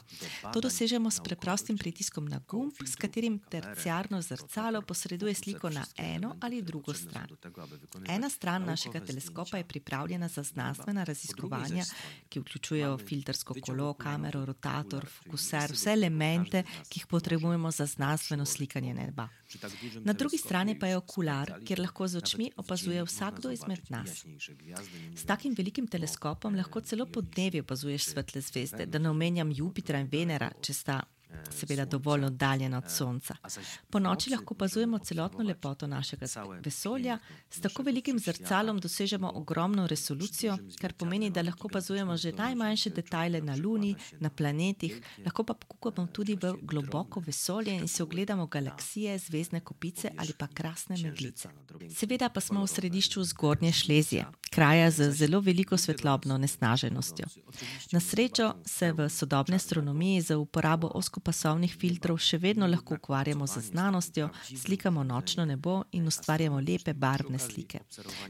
[0.54, 6.36] To dosežemo s preprostim pritiskom na gumb, s katerim terciarno zrcalo posreduje sliko na eno
[6.42, 7.28] ali drugo stran.
[8.08, 11.84] Ena stran našega našega teleskopa je pripravljena za znanstvena raziskovanja,
[12.30, 18.93] ki vključujejo filtrsko kolo, kamero, rotator, fokuser, vse elemente, ki jih potrebujemo za znanstveno slikanje
[18.93, 19.27] neba.
[20.04, 24.25] Na drugi strani pa je okular, kjer lahko z očmi opazuje vsakdo izmed nas.
[25.15, 29.99] S takim velikim teleskopom lahko celo po dnevi opazuješ svetle zvezde, da ne omenjam Jupitra
[29.99, 31.01] in Venera, če sta
[31.52, 33.36] seveda dovolj oddaljena od Sonca.
[33.89, 36.26] Po noči lahko opazujemo celotno lepoto našega
[36.63, 42.89] vesolja, s tako velikim zrcalom dosežemo ogromno resolucijo, kar pomeni, da lahko opazujemo že najmanjše
[42.89, 48.48] detajle na Luni, na planetih, lahko pa pokukamo tudi v globoko vesolje in se ogledamo
[48.48, 51.50] galaksije, zvezdne kopice ali pa krasne meglice.
[51.96, 57.26] Seveda pa smo v središču zgornje Šlezije, kraja z zelo veliko svetlobno nesnaženostjo.
[57.91, 63.46] Na srečo se v sodobni astronomiji za uporabo osko širokopasovnih filtrov še vedno lahko ukvarjamo
[63.48, 67.80] z znanostjo, slikamo nočno nebo in ustvarjamo lepe barvne slike.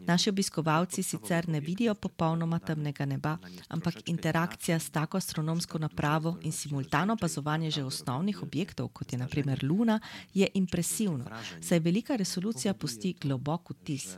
[0.06, 3.38] Naši obiskovalci sicer ne vidijo popolnoma temnega neba,
[3.70, 9.64] ampak interakcija s tako astronomsko napravo in simultano opazovanje že osnovnih objektov, kot je naprimer
[9.64, 10.00] Luna,
[10.34, 11.26] je impresivno,
[11.62, 14.18] saj velika resolucija pusti globok vtis.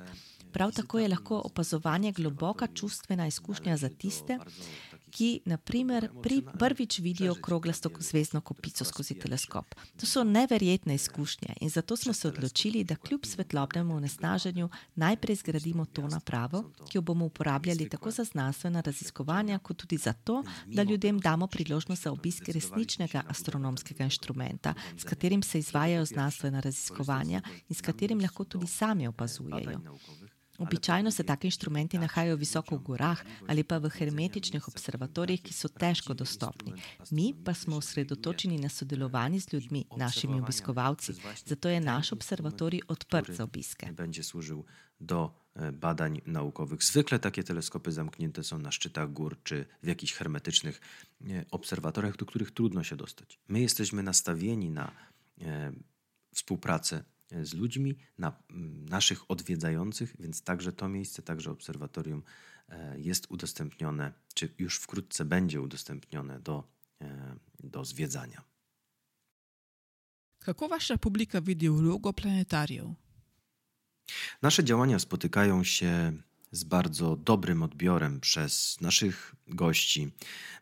[0.53, 4.37] Prav tako je lahko opazovanje globoka čustvena izkušnja za tiste,
[5.13, 9.75] ki naprimer pri prvič vidijo kroglasto zvezdno kopico skozi teleskop.
[9.99, 15.85] To so neverjetne izkušnje in zato smo se odločili, da kljub svetlobnemu onesnaženju najprej zgradimo
[15.85, 21.19] to napravo, ki jo bomo uporabljali tako za znanstvena raziskovanja, kot tudi zato, da ljudem
[21.19, 27.81] damo priložnost za obisk resničnega astronomskega inštrumenta, s katerim se izvajajo znanstvena raziskovanja in s
[27.81, 29.79] katerim lahko tudi sami opazujejo.
[30.57, 35.67] Običajno se taki inštrumenti nahajajo visoko v gorah ali pa v hermetičnih observatorijih, ki so
[35.67, 36.73] težko dostopni.
[37.11, 41.13] Mi pa smo osredotočeni na sodelovanje z ljudmi, našimi obiskovalci,
[41.45, 43.91] zato je naš observatorij odprt za obiske.
[43.93, 44.65] Będzie służył
[44.99, 46.83] do e, badań naukowych.
[46.83, 50.81] Zwykle takie teleskopy zamknięte są na szczytach gór czy w jakichś hermetycznych
[51.51, 53.39] obserwatoriach, do których trudno się dostać.
[53.47, 54.91] My jesteśmy nastawieni na
[55.41, 55.71] e,
[56.33, 57.03] współpracę
[57.41, 62.23] z ludźmi, na mm, naszych odwiedzających, więc także to miejsce, także obserwatorium
[62.69, 66.63] e, jest udostępnione, czy już wkrótce będzie udostępnione do,
[67.01, 68.43] e, do zwiedzania.
[70.39, 72.95] Kako wasza publika widzi vlogo planetariów?
[74.41, 76.13] Nasze działania spotykają się
[76.51, 80.11] z bardzo dobrym odbiorem przez naszych gości.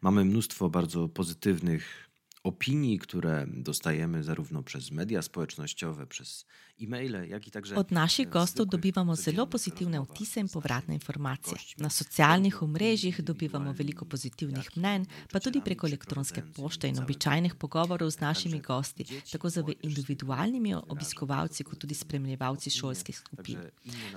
[0.01, 2.11] Mamy mnóstwo bardzo pozytywnych
[2.43, 6.45] opinii, które dostajemy zarówno przez media społecznościowe, przez
[6.83, 7.75] e-maile, jak i także.
[7.75, 11.57] Od naszych gostów dobivamo zelo pozitivne vtise in povratne informacije.
[11.77, 18.11] Na socialnih omrežjih dobivamo veliko pozitivnih mnenj, pa tudi preko elektronske pošte in običajnih pogovorov
[18.11, 23.57] z našimi gosti, tako z individualnimi obiskovalci, kot tudi spremljevalci šolskih skupin.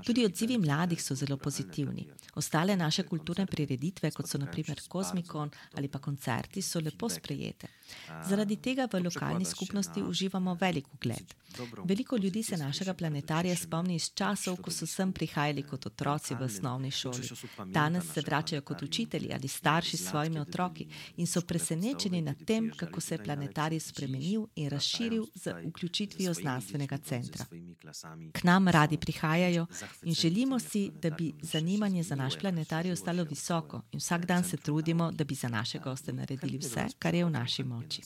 [0.05, 2.09] Tudi odzivi mladih so zelo pozitivni.
[2.35, 7.69] Ostale naše kulturne prireditve, kot so naprimer Kozmikon ali pa koncerti, so lepo sprejete.
[8.29, 11.35] Zaradi tega v lokalni skupnosti uživamo velik ugled.
[11.85, 16.43] Veliko ljudi se našega planetarija spomni iz časov, ko so sem prihajali kot otroci v
[16.43, 17.29] osnovni šoli.
[17.67, 22.71] Danes se vračajo kot učitelji ali starši s svojimi otroki in so presenečeni nad tem,
[22.77, 27.45] kako se je planetarij spremenil in razširil z vključitvijo znanstvenega centra.
[28.33, 29.67] K nam radi prihajajo
[30.03, 34.57] in želimo si, da bi zanimanje za naš planetarij ostalo visoko in vsak dan se
[34.57, 38.03] trudimo, da bi za naše goste naredili vse, kar je v naši moči.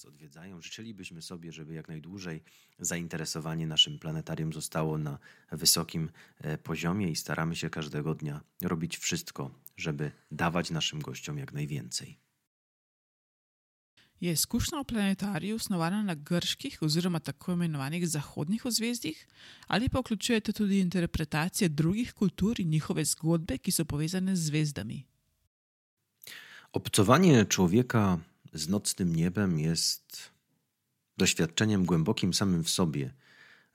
[0.60, 2.42] Życzylibyśmy sobie, żeby jak najdłużej
[2.78, 5.18] zainteresowanie naszym planetarium zostało na
[5.52, 11.52] wysokim e, poziomie i staramy się każdego dnia robić wszystko, żeby dawać naszym gościom jak
[11.52, 12.18] najwięcej.
[14.20, 19.26] Je izkušnja o planetariju osnovana na grških oziroma tako imenovanih zahodnih ozvezdjih,
[19.68, 25.04] ali pa vključujete tudi interpretacije drugih kultur in njihove zgodbe, ki so povezane z zvezdami?
[26.72, 28.18] Obcowanie człowieka
[28.52, 30.30] z nocnym niebem jest
[31.16, 33.14] doświadczeniem głębokim samym w sobie.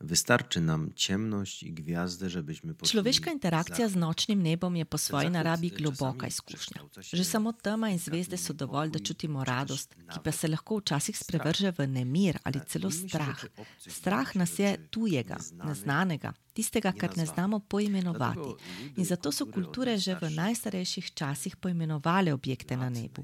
[0.03, 5.29] Wystarczy nam ciemność i gwiazdy, żebyśmy poczuli Človeška interakcija z nočnim nebom je po svoji
[5.29, 6.81] naravi globoka izkušnja.
[7.13, 11.17] Že samo tema in zvezde so dovolj, da čutimo radost, ki pa se lahko včasih
[11.17, 13.45] sprevrže v nemir ali celo strah.
[13.79, 18.49] Strah nas je tujega, neznanega, tistega, kar ne znamo poimenovati.
[18.97, 23.23] In zato so kulture že v najstarejših časih poimenovale objekte na nebu.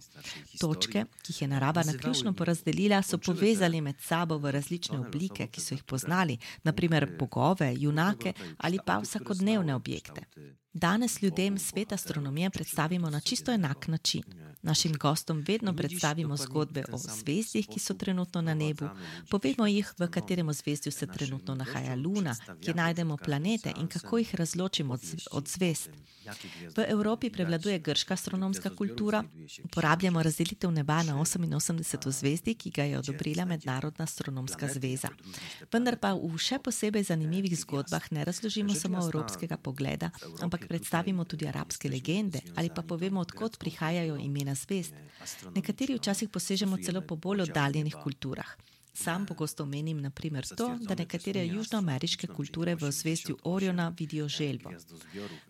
[0.59, 5.61] Točke, ki jih je narava naključno porazdelila, so povezali med sabo v različne oblike, ki
[5.61, 10.25] so jih poznali, naprimer bogove, junake ali pa vsakodnevne objekte.
[10.73, 14.23] Danes ljudem svet astronomije predstavimo na čisto enak način.
[14.61, 18.85] Našim gostom vedno predstavimo zgodbe o zvezdih, ki so trenutno na nebu,
[19.29, 24.35] povemo jih, v katerem ozvezdju se trenutno nahaja Luna, kje najdemo planete in kako jih
[24.35, 25.01] razločimo od,
[25.31, 25.89] od zvezd.
[26.75, 29.23] V Evropi prevladuje grška astronomska kultura,
[29.63, 35.09] uporabljamo razdelitev neba na 88 zvezdi, ki ga je odobrila Mednarodna astronomska zveza.
[35.73, 41.47] Vendar pa v še posebej zanimivih zgodbah ne razložimo samo evropskega pogleda, ampak predstavimo tudi
[41.49, 44.93] arabske legende ali pa povemo, odkot prihajajo imena zvezd.
[45.55, 48.53] Nekateri včasih posežemo celo po bolj oddaljenih kulturah.
[49.03, 54.71] Sam pogosto omenim naprimer to, da nekatere južnoameriške kulture v zvezdju Oriona vidijo želvo.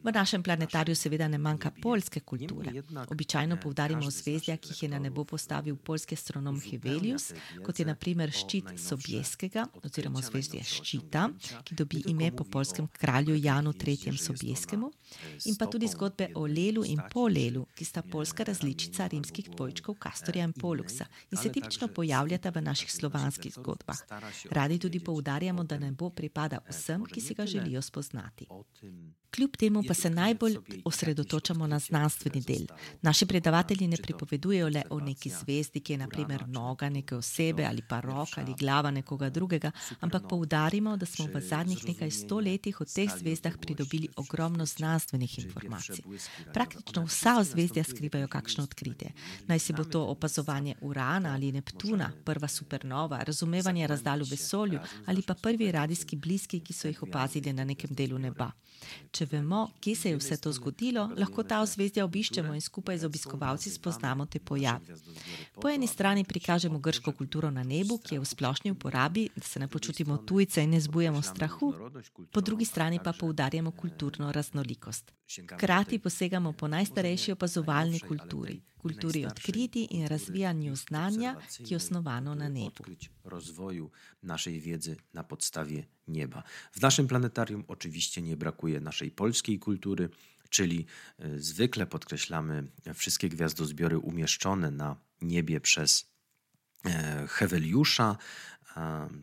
[0.03, 2.83] V našem planetariju seveda ne manjka polske kulture.
[3.09, 7.31] Običajno poudarimo zvezdja, ki jih je na nebo postavil polski astronom Hevelius,
[7.65, 11.25] kot je naprimer ščit Sobieskega oziroma zvezdje ščita,
[11.65, 14.17] ki dobi ime po polskem kralju Janu III.
[14.17, 14.91] Sobieskemu,
[15.45, 20.45] in pa tudi zgodbe o Lelu in Polelu, ki sta polska različica rimskih dvojčkov Kastorja
[20.45, 23.97] in Poluxa in se tipično pojavljata v naših slovanskih zgodovinskih zgodbah.
[24.51, 28.47] Radi tudi poudarjamo, da nebo pripada vsem, ki si ga želijo spoznati.
[29.35, 32.65] Kljub temu pa se najbolj osredotočamo na znanstveni del.
[33.01, 37.81] Naši predavatelji ne pripovedujejo le o neki zvezdi, ki je naprimer noga neke osebe ali
[37.89, 42.93] pa roka ali glava nekoga drugega, ampak poudarimo, da smo v zadnjih nekaj stoletjih od
[42.93, 46.03] teh zvezdah pridobili ogromno znanstvenih informacij.
[46.53, 49.11] Praktično vsa ozvezdja skrivajo kakšno odkritje.
[49.47, 55.21] Naj si bo to opazovanje Urana ali Neptuna, prva supernova, razumevanje razdalj v vesolju ali
[55.21, 58.51] pa prvi radijski bliski, ki so jih opazili na nekem delu neba.
[59.19, 63.07] Če vemo, kje se je vse to zgodilo, lahko ta ozvezdja obiščemo in skupaj z
[63.09, 64.95] obiskovalci spoznamo te pojave.
[65.59, 69.59] Po eni strani prikažemo grško kulturo na nebu, ki je v splošni uporabi, da se
[69.59, 71.73] ne počutimo tujce in ne zbujamo strahu,
[72.31, 75.11] po drugi strani pa poudarjamo kulturno raznolikost.
[75.51, 82.49] Hkrati posegamo po najstarejši opazovalni kulturi, kulturi odkriti in razvijanju znanja, ki je osnovano na
[82.49, 82.83] nebu.
[83.23, 83.91] Rozwoju
[84.23, 86.43] naszej wiedzy na podstawie nieba.
[86.71, 90.09] W naszym planetarium oczywiście nie brakuje naszej polskiej kultury,
[90.49, 90.85] czyli
[91.19, 96.09] e, zwykle podkreślamy wszystkie gwiazdozbiory umieszczone na niebie przez
[96.85, 98.17] e, Heweliusza,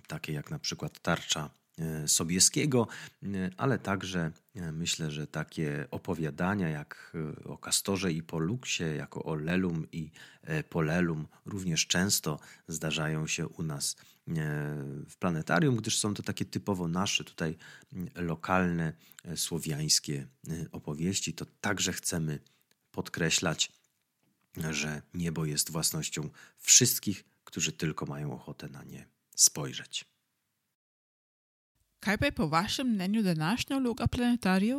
[0.07, 1.51] takie jak na przykład tarcza
[2.07, 2.89] Sobieskiego,
[3.23, 9.35] e, ale także e, myślę, że takie opowiadania jak o Kastorze i Poluksie, jako o
[9.35, 10.11] Lelum i
[10.71, 13.97] Polelum również często zdarzają się u nas
[15.09, 17.57] w planetarium, gdyż są to takie typowo nasze, tutaj
[18.15, 18.93] lokalne,
[19.37, 20.27] słowiańskie
[20.73, 21.35] opowieści.
[21.35, 22.39] To także chcemy
[22.91, 23.73] podkreślać,
[24.71, 29.07] że niebo jest własnością wszystkich, którzy tylko mają ochotę na nie
[29.37, 30.16] spojrzeć.
[32.01, 34.79] Kaj pa je po vašem mnenju današnja vloga planetarijev?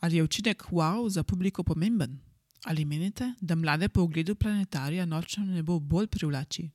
[0.00, 2.18] Ali je učinek wow za publiko pomemben?
[2.64, 6.70] Ali menite, da mlade po ogledu planetarija nočno nebo bolj privlači?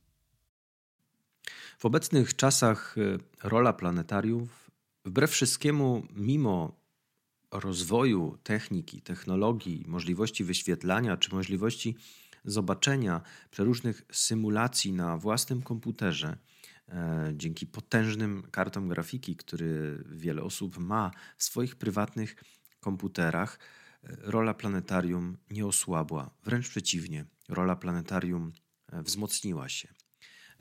[1.78, 4.70] W obecnych czasach e, rola planetariów,
[5.04, 6.76] wbrew wszystkiemu, mimo
[7.50, 11.96] rozwoju techniki, technologii, możliwości wyświetlania czy możliwości
[12.44, 16.36] zobaczenia przeróżnych symulacji na własnym komputerze,
[17.32, 22.36] dzięki potężnym kartom grafiki, który wiele osób ma w swoich prywatnych
[22.80, 23.58] komputerach,
[24.04, 26.30] e, rola planetarium nie osłabła.
[26.44, 28.52] Wręcz przeciwnie, rola planetarium
[28.92, 29.88] e, wzmocniła się.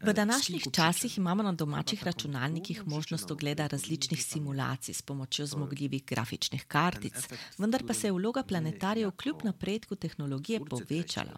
[0.02, 6.66] V današnjih časih imamo na domačih računalnikih možnost ogleda različnih simulacij s pomočjo zmogljivih grafičnih
[6.66, 7.14] kartic,
[7.58, 11.36] vendar pa se je vloga planetarjev kljub napredku tehnologije povečala.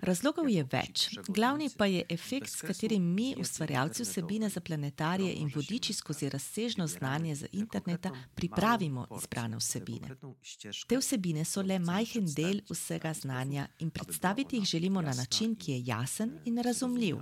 [0.00, 1.08] Razlogov je več.
[1.28, 6.86] Glavni pa je efekt, s katerim mi, ustvarjalci vsebine za planetarje in vodiči skozi razsežno
[6.86, 10.16] znanje z interneta, pripravimo izbrane vsebine.
[10.86, 15.72] Te vsebine so le majhen del vsega znanja in predstaviti jih želimo na način, ki
[15.72, 17.16] je jasen in razumljiv.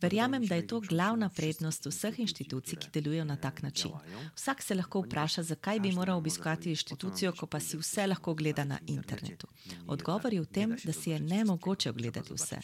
[0.00, 3.90] Verjamem, da je to glavna prednost vseh inštitucij, ki delujejo na tak način.
[4.34, 8.64] Vsak se lahko vpraša, zakaj bi moral obiskati inštitucijo, ko pa si vse lahko gleda
[8.64, 9.46] na internetu.
[9.86, 12.58] Odgovor je v tem, da si je ne mogoče ogledati vse.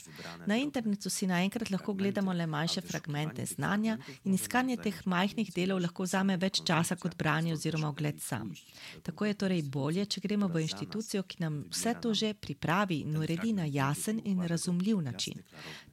[0.47, 5.81] Na internetu si naenkrat lahko gledamo le manjše fragmente znanja in iskanje teh majhnih delov
[5.81, 8.55] lahko vzame več časa kot branje oziroma ogled sam.
[9.03, 13.17] Tako je torej bolje, če gremo v inštitucijo, ki nam vse to že pripravi in
[13.17, 15.43] uredi na jasen in razumljiv način.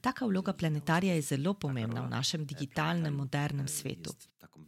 [0.04, 4.12] Taka vloga planetarija je zelo pomembna v našem digitalnem, modernem svetu.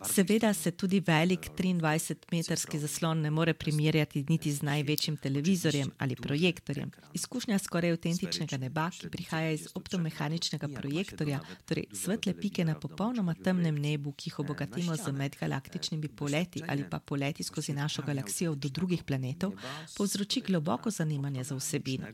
[0.04, 6.90] Seveda se tudi velik 23-metrski zaslon ne more primerjati niti z največjim televizorjem ali projektorjem.
[7.14, 13.74] Izkušnja skoraj avtentičnega neba, ki prihaja iz optomehaničnega projektorja, torej svetle pike na popolnoma temnem
[13.74, 19.04] nebu, ki jih obogatimo z medgalaktičnimi poleti ali pa poleti skozi našo galaksijo do drugih
[19.04, 19.52] planetov,
[19.96, 22.06] povzroči globoko zanimanje za vsebino.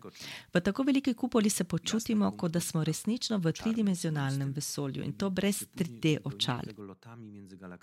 [0.55, 5.31] V tako veliki kupoli se počutimo, kot da smo resnično v tridimenzionalnem vesolju in to
[5.31, 6.63] brez 3D očal.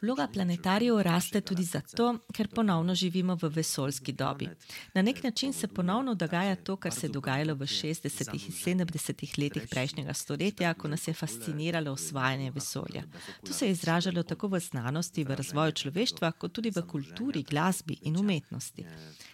[0.01, 4.49] Vloga planetarjev raste tudi zato, ker ponovno živimo v vesoljski dobi.
[4.93, 8.33] Na nek način se ponovno dogaja to, kar se je dogajalo v 60.
[8.33, 9.39] in 70.
[9.41, 13.03] letih prejšnjega stoletja, ko nas je fasciniralo osvajanje vesolja.
[13.47, 17.97] To se je izražalo tako v znanosti, v razvoju človeštva, kot tudi v kulturi, glasbi
[18.01, 18.85] in umetnosti.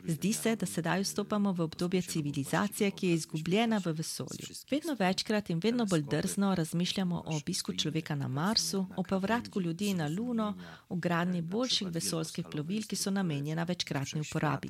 [0.04, 4.56] Zdi se, da sedaj vstopamo v obdobje civilizacije, ki je izgubljena v vesolju.
[4.72, 9.94] Vedno večkrat in vedno bolj drzno razmišljamo o obisku človeka na Marsu, o povratku ljudi
[9.94, 10.45] na Luno
[10.90, 14.70] o gradnji boljših vesoljskih plovil, ki so namenjena večkratni uporabi.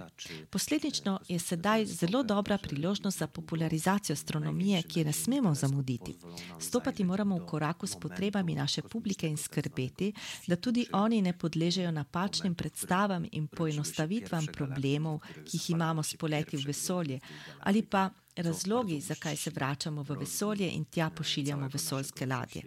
[0.50, 6.18] Posledično je sedaj zelo dobra priložnost za popularizacijo astronomije, ki je ne smemo zamuditi.
[6.60, 10.14] Stopati moramo v koraku s potrebami naše publike in skrbeti,
[10.48, 16.58] da tudi oni ne podležejo napačnim predstavam in poenostavitvam problemov, ki jih imamo s poleti
[16.58, 17.20] v vesolje,
[17.60, 22.62] ali pa razlogi, zakaj se vračamo v vesolje in tja pošiljamo vesoljske ladje.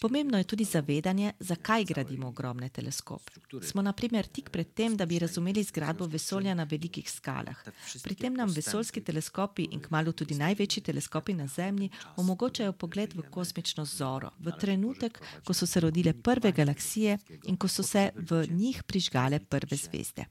[0.00, 3.32] Pomembno je tudi zavedanje, zakaj gradimo ogromne teleskope.
[3.62, 7.56] Smo naprimer tik pred tem, da bi razumeli zgradbo vesolja na velikih skalah.
[8.02, 13.22] Pri tem nam vesoljski teleskopi in kmalo tudi največji teleskopi na Zemlji omogočajo pogled v
[13.30, 18.46] kosmično zoro, v trenutek, ko so se rodile prve galaksije in ko so se v
[18.50, 20.24] njih prižgale prve zvezde.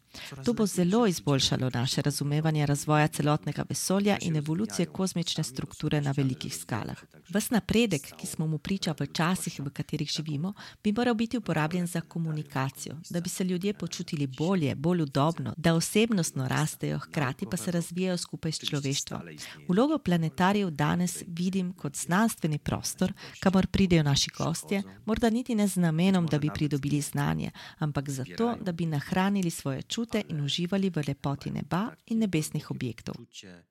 [0.46, 4.51] To bo zelo izboljšalo naše razumevanje razvoja celotnega vesolja in evolucije
[4.86, 7.04] kozmične strukture na velikih skalah.
[7.30, 11.88] Ves napredek, ki smo mu priča v časih, v katerih živimo, bi moral biti uporabljen
[11.88, 17.58] za komunikacijo, da bi se ljudje počutili bolje, bolj udobno, da osebnostno rastejo, hkrati pa
[17.58, 19.22] se razvijajo skupaj s človeštvom.
[19.68, 25.80] Vlogo planetarijev danes vidim kot znanstveni prostor, kamor pridejo naši gostje, morda niti ne z
[25.80, 31.04] namenom, da bi pridobili znanje, ampak zato, da bi nahranili svoje čute in uživali v
[31.08, 33.16] lepoti neba in nebesnih objektov.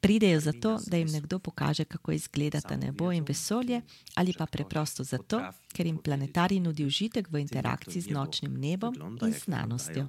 [0.01, 3.82] Pridejo zato, da jim nekdo pokaže, kako izgleda ta nebo in vesolje,
[4.14, 5.40] ali pa preprosto zato,
[5.72, 10.08] ker jim planetarij nudi užitek v interakciji z nočnim nebom in znanostjo.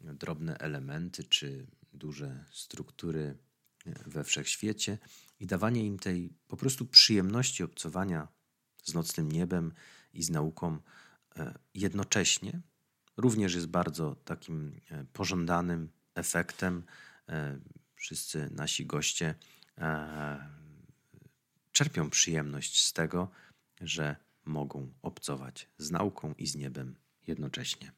[0.00, 3.36] Drobne elementy czy duże struktury
[4.06, 4.98] we wszechświecie
[5.40, 8.28] i dawanie im tej po prostu przyjemności obcowania
[8.82, 9.72] z nocnym niebem
[10.12, 10.78] i z nauką
[11.74, 12.60] jednocześnie
[13.16, 14.80] również jest bardzo takim
[15.12, 16.82] pożądanym efektem.
[17.94, 19.34] Wszyscy nasi goście
[21.72, 23.30] czerpią przyjemność z tego,
[23.80, 27.92] że mogą obcować z nauką i z niebem jednocześnie.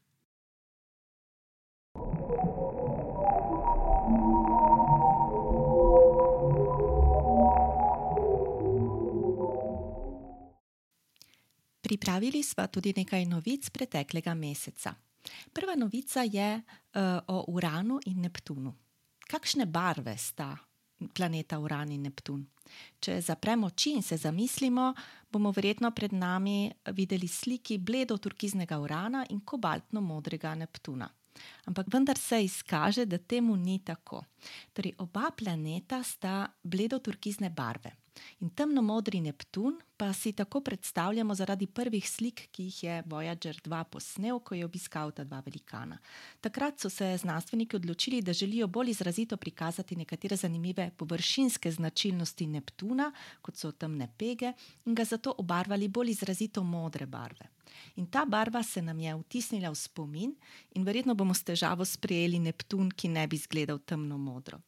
[11.83, 14.95] Pripravili smo tudi nekaj novic preteklega meseca.
[15.53, 18.74] Prva novica je uh, o Uranu in Neptunu.
[19.28, 20.72] Kakšne barve sta
[21.09, 22.44] planeta Uran in Neptun?
[23.03, 24.92] Če zapremo oči in se zamislimo,
[25.32, 31.09] bomo verjetno pred nami videli sliki bledo turkiznega Urana in kobaltno modrega Neptuna.
[31.66, 34.22] Ampak vendar se izkaže, da temu ni tako.
[34.72, 37.96] Torej, oba planeta sta bledo turkizne barve.
[38.40, 43.61] In temno modri Neptun pa si tako predstavljamo zaradi prvih slik, ki jih je Voyager
[43.62, 45.98] 2 posnel, ko je obiskal ta dva velikana.
[46.40, 53.12] Takrat so se znanstveniki odločili, da želijo bolj izrazito prikazati nekatere zanimive površinske značilnosti Neptuna,
[53.42, 54.53] kot so temne pege,
[54.84, 57.53] in ga zato obarvali bolj izrazito modre barve.
[57.96, 60.34] In ta barva se nam je vtisnila v spomin,
[60.74, 64.61] in verjetno bomo s težavo sprejeli Neptun, ki ne bi izgledal temno modro.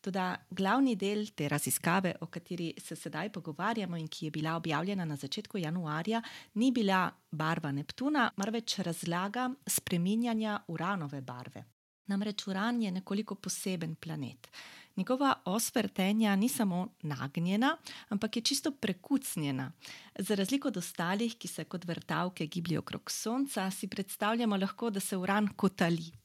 [0.00, 4.81] Toda glavni del te raziskave, o kateri se sedaj pogovarjamo in ki je bila objavljena
[4.84, 6.22] na začetku januarja,
[6.54, 11.64] ni bila barva Neptuna, marveč razlaga spreminjanja uranove barve.
[12.06, 14.48] Namreč Uran je nekoliko poseben planet.
[14.96, 17.76] Njegova os vrtenja ni samo nagnjena,
[18.08, 19.72] ampak je čisto prekucnjena.
[20.18, 25.00] Za razliko od ostalih, ki se kot vrtavke gibljajo okrog Sonca, si predstavljamo lahko, da
[25.00, 26.21] se Uran kotali.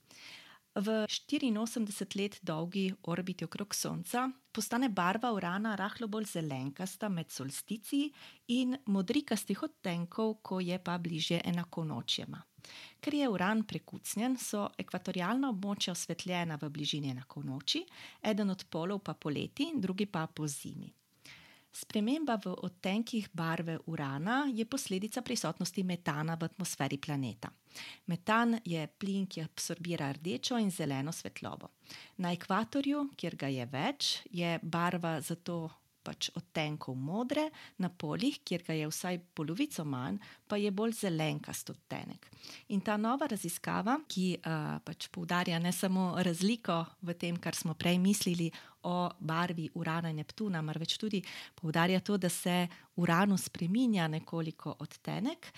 [0.77, 8.11] V 84 let dolgi orbiti okrog Sonca postane barva Urana rahlo bolj zelenkasta med solsticiji
[8.47, 12.43] in modrikastih odtenkov, ko je pa bližje enakonočjema.
[13.01, 17.81] Ker je Uran prekucnjen, so ekvatorialna območja osvetljena v bližini enakonoči,
[18.21, 20.93] eden od polov pa poleti, drugi pa po zimi.
[21.73, 27.49] Sprememba v odtenkih barve urana je posledica prisotnosti metana v atmosferi planeta.
[28.07, 31.71] Metan je plin, ki absorbira rdečo in zeleno svetlobo.
[32.17, 35.67] Na ekvatorju, kjer ga je več, je barva zato
[36.07, 37.49] pač odtenkov modre,
[37.83, 42.29] na polih, kjer ga je vsaj polovico manj, pa je bolj zelenkast odtenek.
[42.71, 47.75] In ta nova raziskava, ki uh, pač poudarja ne samo razliko v tem, kar smo
[47.75, 48.47] prej mislili
[48.81, 51.21] o barvi Urana in Neptuna, marveč tudi
[51.55, 52.67] poudarja to, da se
[52.97, 55.51] Uranu spreminja nekoliko odtenek.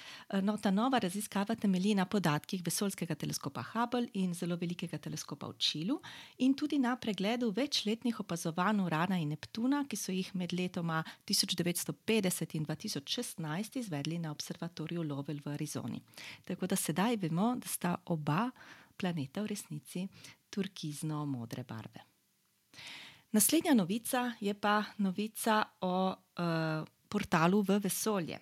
[0.43, 5.55] No, ta nova raziskava temelji na podatkih vesoljskega teleskopa Hubble in zelo velikega teleskopa v
[5.57, 5.99] Čilu
[6.38, 12.55] in tudi na pregledu večletnih opazovanj Urana in Neptuna, ki so jih med letoma 1950
[12.59, 16.01] in 2016 izvedli na observatoriju Lovell v Arizoni.
[16.43, 18.49] Tako da sedaj vemo, da sta oba
[18.97, 20.07] planeta v resnici
[20.49, 22.09] turkizno-modre barve.
[23.32, 28.40] Naslednja novica je pa novica o uh, portalu v vesolje.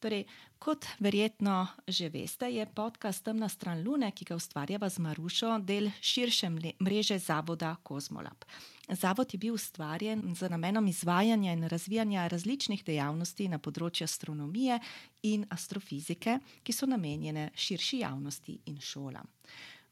[0.00, 0.24] Torej,
[0.58, 5.90] kot verjetno že veste, je podcast Temna stran Lune, ki ga ustvarjava z Marušo, del
[6.00, 6.48] širše
[6.80, 8.44] mreže Zavoda Kozmolab.
[8.88, 14.80] Zavod je bil ustvarjen z namenom izvajanja in razvijanja različnih dejavnosti na področju astronomije
[15.22, 19.28] in astrofizike, ki so namenjene širši javnosti in šolam.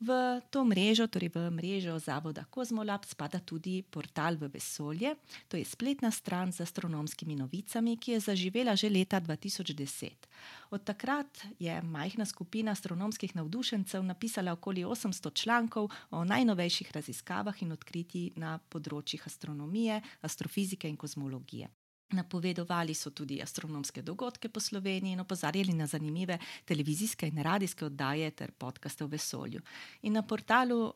[0.01, 5.13] V to mrežo, torej v mrežo Zavoda Kozmolab, spada tudi portal v vesolje.
[5.53, 10.25] To je spletna stran z astronomskimi novicami, ki je zaživela že leta 2010.
[10.73, 11.29] Od takrat
[11.61, 18.57] je majhna skupina astronomskih navdušencev napisala okoli 800 člankov o najnovejših raziskavah in odkritjih na
[18.57, 21.69] področjih astronomije, astrofizike in kozmologije.
[22.13, 28.31] Napovedovali so tudi astronomske dogodke po Sloveniji in opozarjali na zanimive televizijske in radijske oddaje
[28.31, 29.61] ter podkaste v vesolju.
[30.03, 30.93] In na portalu uh,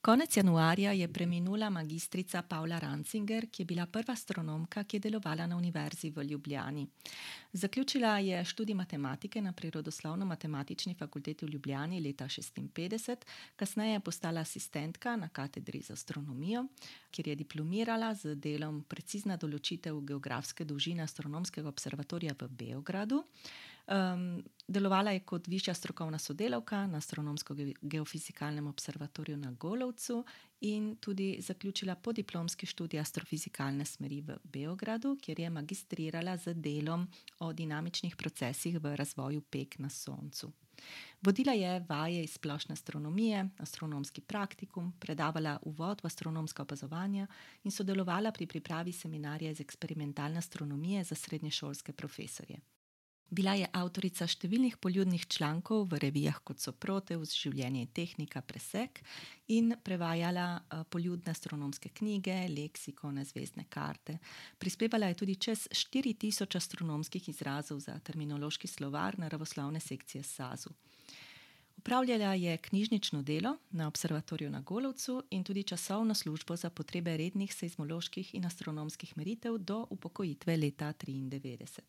[0.07, 5.47] Konec januarja je preminula magistrica Paula Rancinger, ki je bila prva astronomka, ki je delovala
[5.47, 6.87] na Univerzi v Ljubljani.
[7.53, 15.15] Zaključila je študij matematike na Prirodoslovno-matematični fakulteti v Ljubljani leta 1956, kasneje je postala asistentka
[15.15, 16.65] na katedri za astronomijo,
[17.11, 23.25] kjer je diplomirala z delom Precizna določitev geografske dolžine astronomskega observatorija v Beogradu.
[23.87, 30.25] Um, delovala je kot višja strokovna sodelavka na Astronomsko-geofizikalnem observatoriju na Golovcu
[30.61, 37.07] in tudi zaključila podiplomski študij astrofizikalne smeri v Beogradu, kjer je magistrirala z delom
[37.39, 40.51] o dinamičnih procesih v razvoju pek na Soncu.
[41.21, 47.27] Vodila je vaje iz splošne astronomije, astronomski praktikum, predavala uvod v astronomska opazovanja
[47.63, 52.59] in sodelovala pri pripravi seminarja iz eksperimentalne astronomije za srednješolske profesorje.
[53.27, 59.01] Bila je avtorica številnih poljudnih člankov v revijah kot so Proteus, Življenje in tehnika, Presek
[59.51, 64.15] in prevajala uh, poljudne astronomske knjige, leksikone, zvezdne karte.
[64.55, 70.71] Prispevala je tudi čez 4000 astronomskih izrazov za terminološki slovar naravoslovne sekcije SAZU.
[71.77, 77.53] Upravljala je knjižnično delo na observatoriju na Golovcu in tudi časovno službo za potrebe rednih
[77.53, 81.83] seizmoloških in astronomskih meritev do upokojitve leta 1993.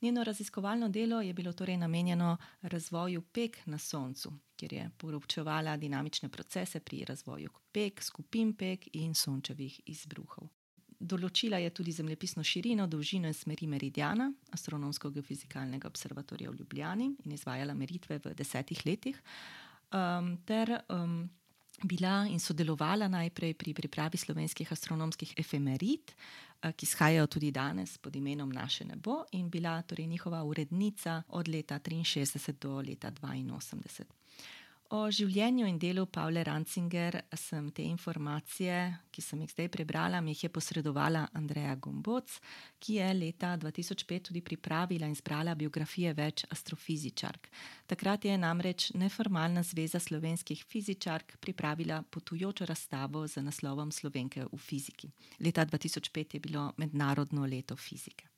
[0.00, 6.28] Njeno raziskovalno delo je bilo torej namenjeno razvoju pek na Soncu, kjer je poročevala dinamične
[6.28, 10.48] procese pri razvoju pek, skupin pek in sončevih izbruhov.
[11.00, 17.74] Določila je tudi zemljepisno širino, dolžino in smeri meridiana Astronomsko-geofizikalnega observatorija v Ljubljani in izvajala
[17.74, 19.20] meritve v desetih letih.
[19.94, 21.28] Um, ter um,
[21.82, 26.12] bila in sodelovala najprej pri pripravi slovenskih astronomskih efemerid,
[26.62, 31.48] eh, ki izhajajo tudi danes pod imenom Naše nebo, in bila torej njihova urednica od
[31.48, 34.04] leta 1963 do leta 1982.
[34.88, 38.76] O življenju in delu Pavle Rancinger sem te informacije,
[39.12, 42.38] ki sem jih zdaj prebrala, mi jih je posredovala Andreja Gomboc,
[42.80, 47.50] ki je leta 2005 tudi pripravila in zbrala biografije več astrofizičark.
[47.92, 55.12] Takrat je namreč neformalna zveza slovenskih fizičark pripravila potujočo razstavo z naslovom Slovenke v fiziki.
[55.44, 58.37] Leta 2005 je bilo mednarodno leto fizike.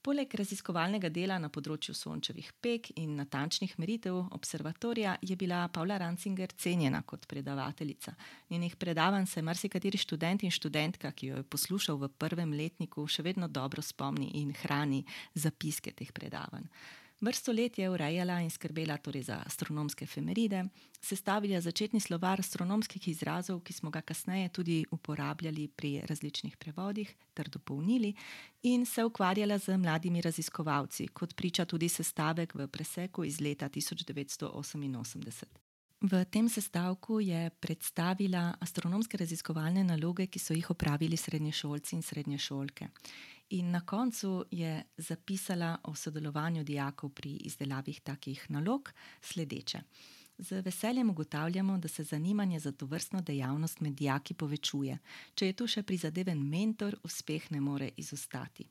[0.00, 6.54] Poleg raziskovalnega dela na področju sončevih pek in natančnih meritev observatorija je bila Pavla Rancinger
[6.56, 8.14] cenjena kot predavateljica.
[8.48, 13.26] Njenih predavanj se marsikateri študent in študentka, ki jo je poslušal v prvem letniku, še
[13.28, 15.02] vedno dobro spomni in hrani
[15.34, 16.64] zapiske teh predavanj.
[17.20, 20.64] Vrsto let je urejala in skrbela torej za astronomske efemeride,
[21.00, 27.48] sestavila začetni slovar astronomskih izrazov, ki smo ga kasneje tudi uporabljali pri različnih prevodih ter
[27.48, 28.14] dopolnili,
[28.62, 35.44] in se ukvarjala z mladimi raziskovalci, kot priča tudi sestavek v preseku iz leta 1988.
[36.00, 42.88] V tem sestavku je predstavila astronomske raziskovalne naloge, ki so jih opravili srednješolci in srednješolke.
[43.50, 49.80] In na koncu je zapisala o sodelovanju dijakov pri izdelavi takih nalog sledeče.
[50.38, 54.98] Z veseljem ugotavljamo, da se zanimanje za to vrstno dejavnost med dijaki povečuje.
[55.34, 58.68] Če je tu še prizadeven mentor, uspeh ne more izostati.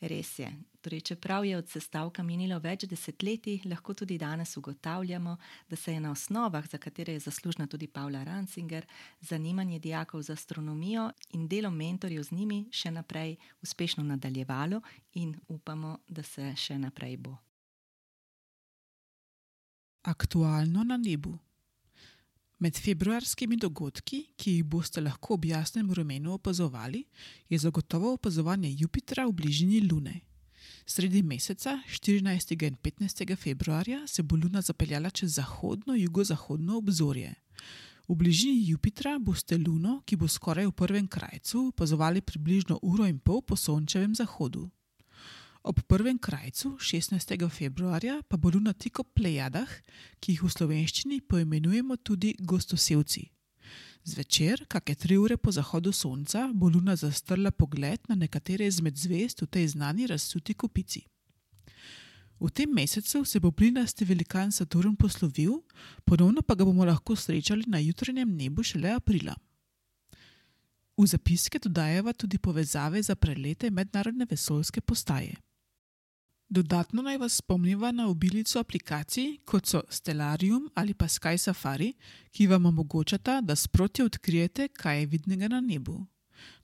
[0.00, 0.48] Res je.
[0.80, 5.36] Torej, čeprav je od sestavka minilo več desetletij, lahko tudi danes ugotavljamo,
[5.68, 8.86] da se je na osnovah, za katere je zaslužna tudi Pavla Rancinger,
[9.20, 14.80] zanimanje dijakov za astronomijo in delo mentorjev z njimi še naprej uspešno nadaljevalo
[15.14, 17.36] in upamo, da se še naprej bo.
[20.02, 21.38] Aktualno na nebu.
[22.60, 27.06] Med februarskimi dogodki, ki jih boste lahko v jasnem vremenu opazovali,
[27.48, 30.20] je zagotovo opazovanje Jupitra v bližini Lune.
[30.84, 32.52] Sredi meseca, 14.
[32.66, 33.36] in 15.
[33.36, 37.32] februarja, se bo Luna zapeljala čez zahodno-jugozahodno obzorje.
[38.08, 43.18] V bližini Jupitra boste Luno, ki bo skoraj v prvem krajcu, opazovali približno uro in
[43.18, 44.68] pol po sončevem zahodu.
[45.62, 47.48] Ob prvem krajcu, 16.
[47.50, 49.68] februarja, pa bo Luna tik ob plejadah,
[50.16, 53.26] ki jih v slovenščini poimenujemo tudi gostosevci.
[54.08, 59.44] Zvečer, kakšne tri ure po zahodu sonca, bo Luna zastrla pogled na nekatere izmed zvest
[59.44, 61.04] v tej znani razsuti kupici.
[62.40, 65.60] V tem mesecu se bo plinasti velikan Saturn poslovil,
[66.08, 69.36] ponovno pa ga bomo lahko srečali na jutranjem nebu šele aprila.
[70.96, 75.36] V zapiske dodajeva tudi povezave za prelete mednarodne vesoljske postaje.
[76.50, 81.92] Dodatno naj vas spomniva na obilico aplikacij, kot so Stellarium ali pa Sky Safari,
[82.34, 86.00] ki vam omogočata, da sproti odkrijete, kaj je vidnega na nebu.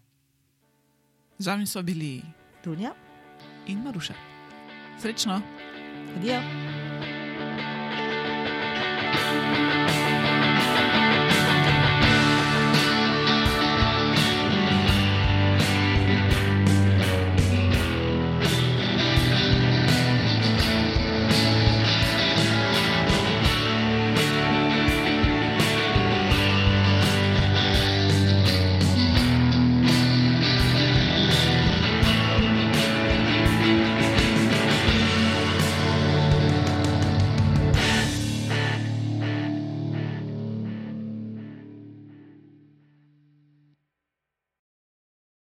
[1.44, 2.24] Z vami so bili
[2.64, 2.96] Dunja
[3.68, 4.16] in Maruša.
[4.96, 5.44] Srečno!
[6.16, 6.40] Adijo!
[9.42, 9.81] thank you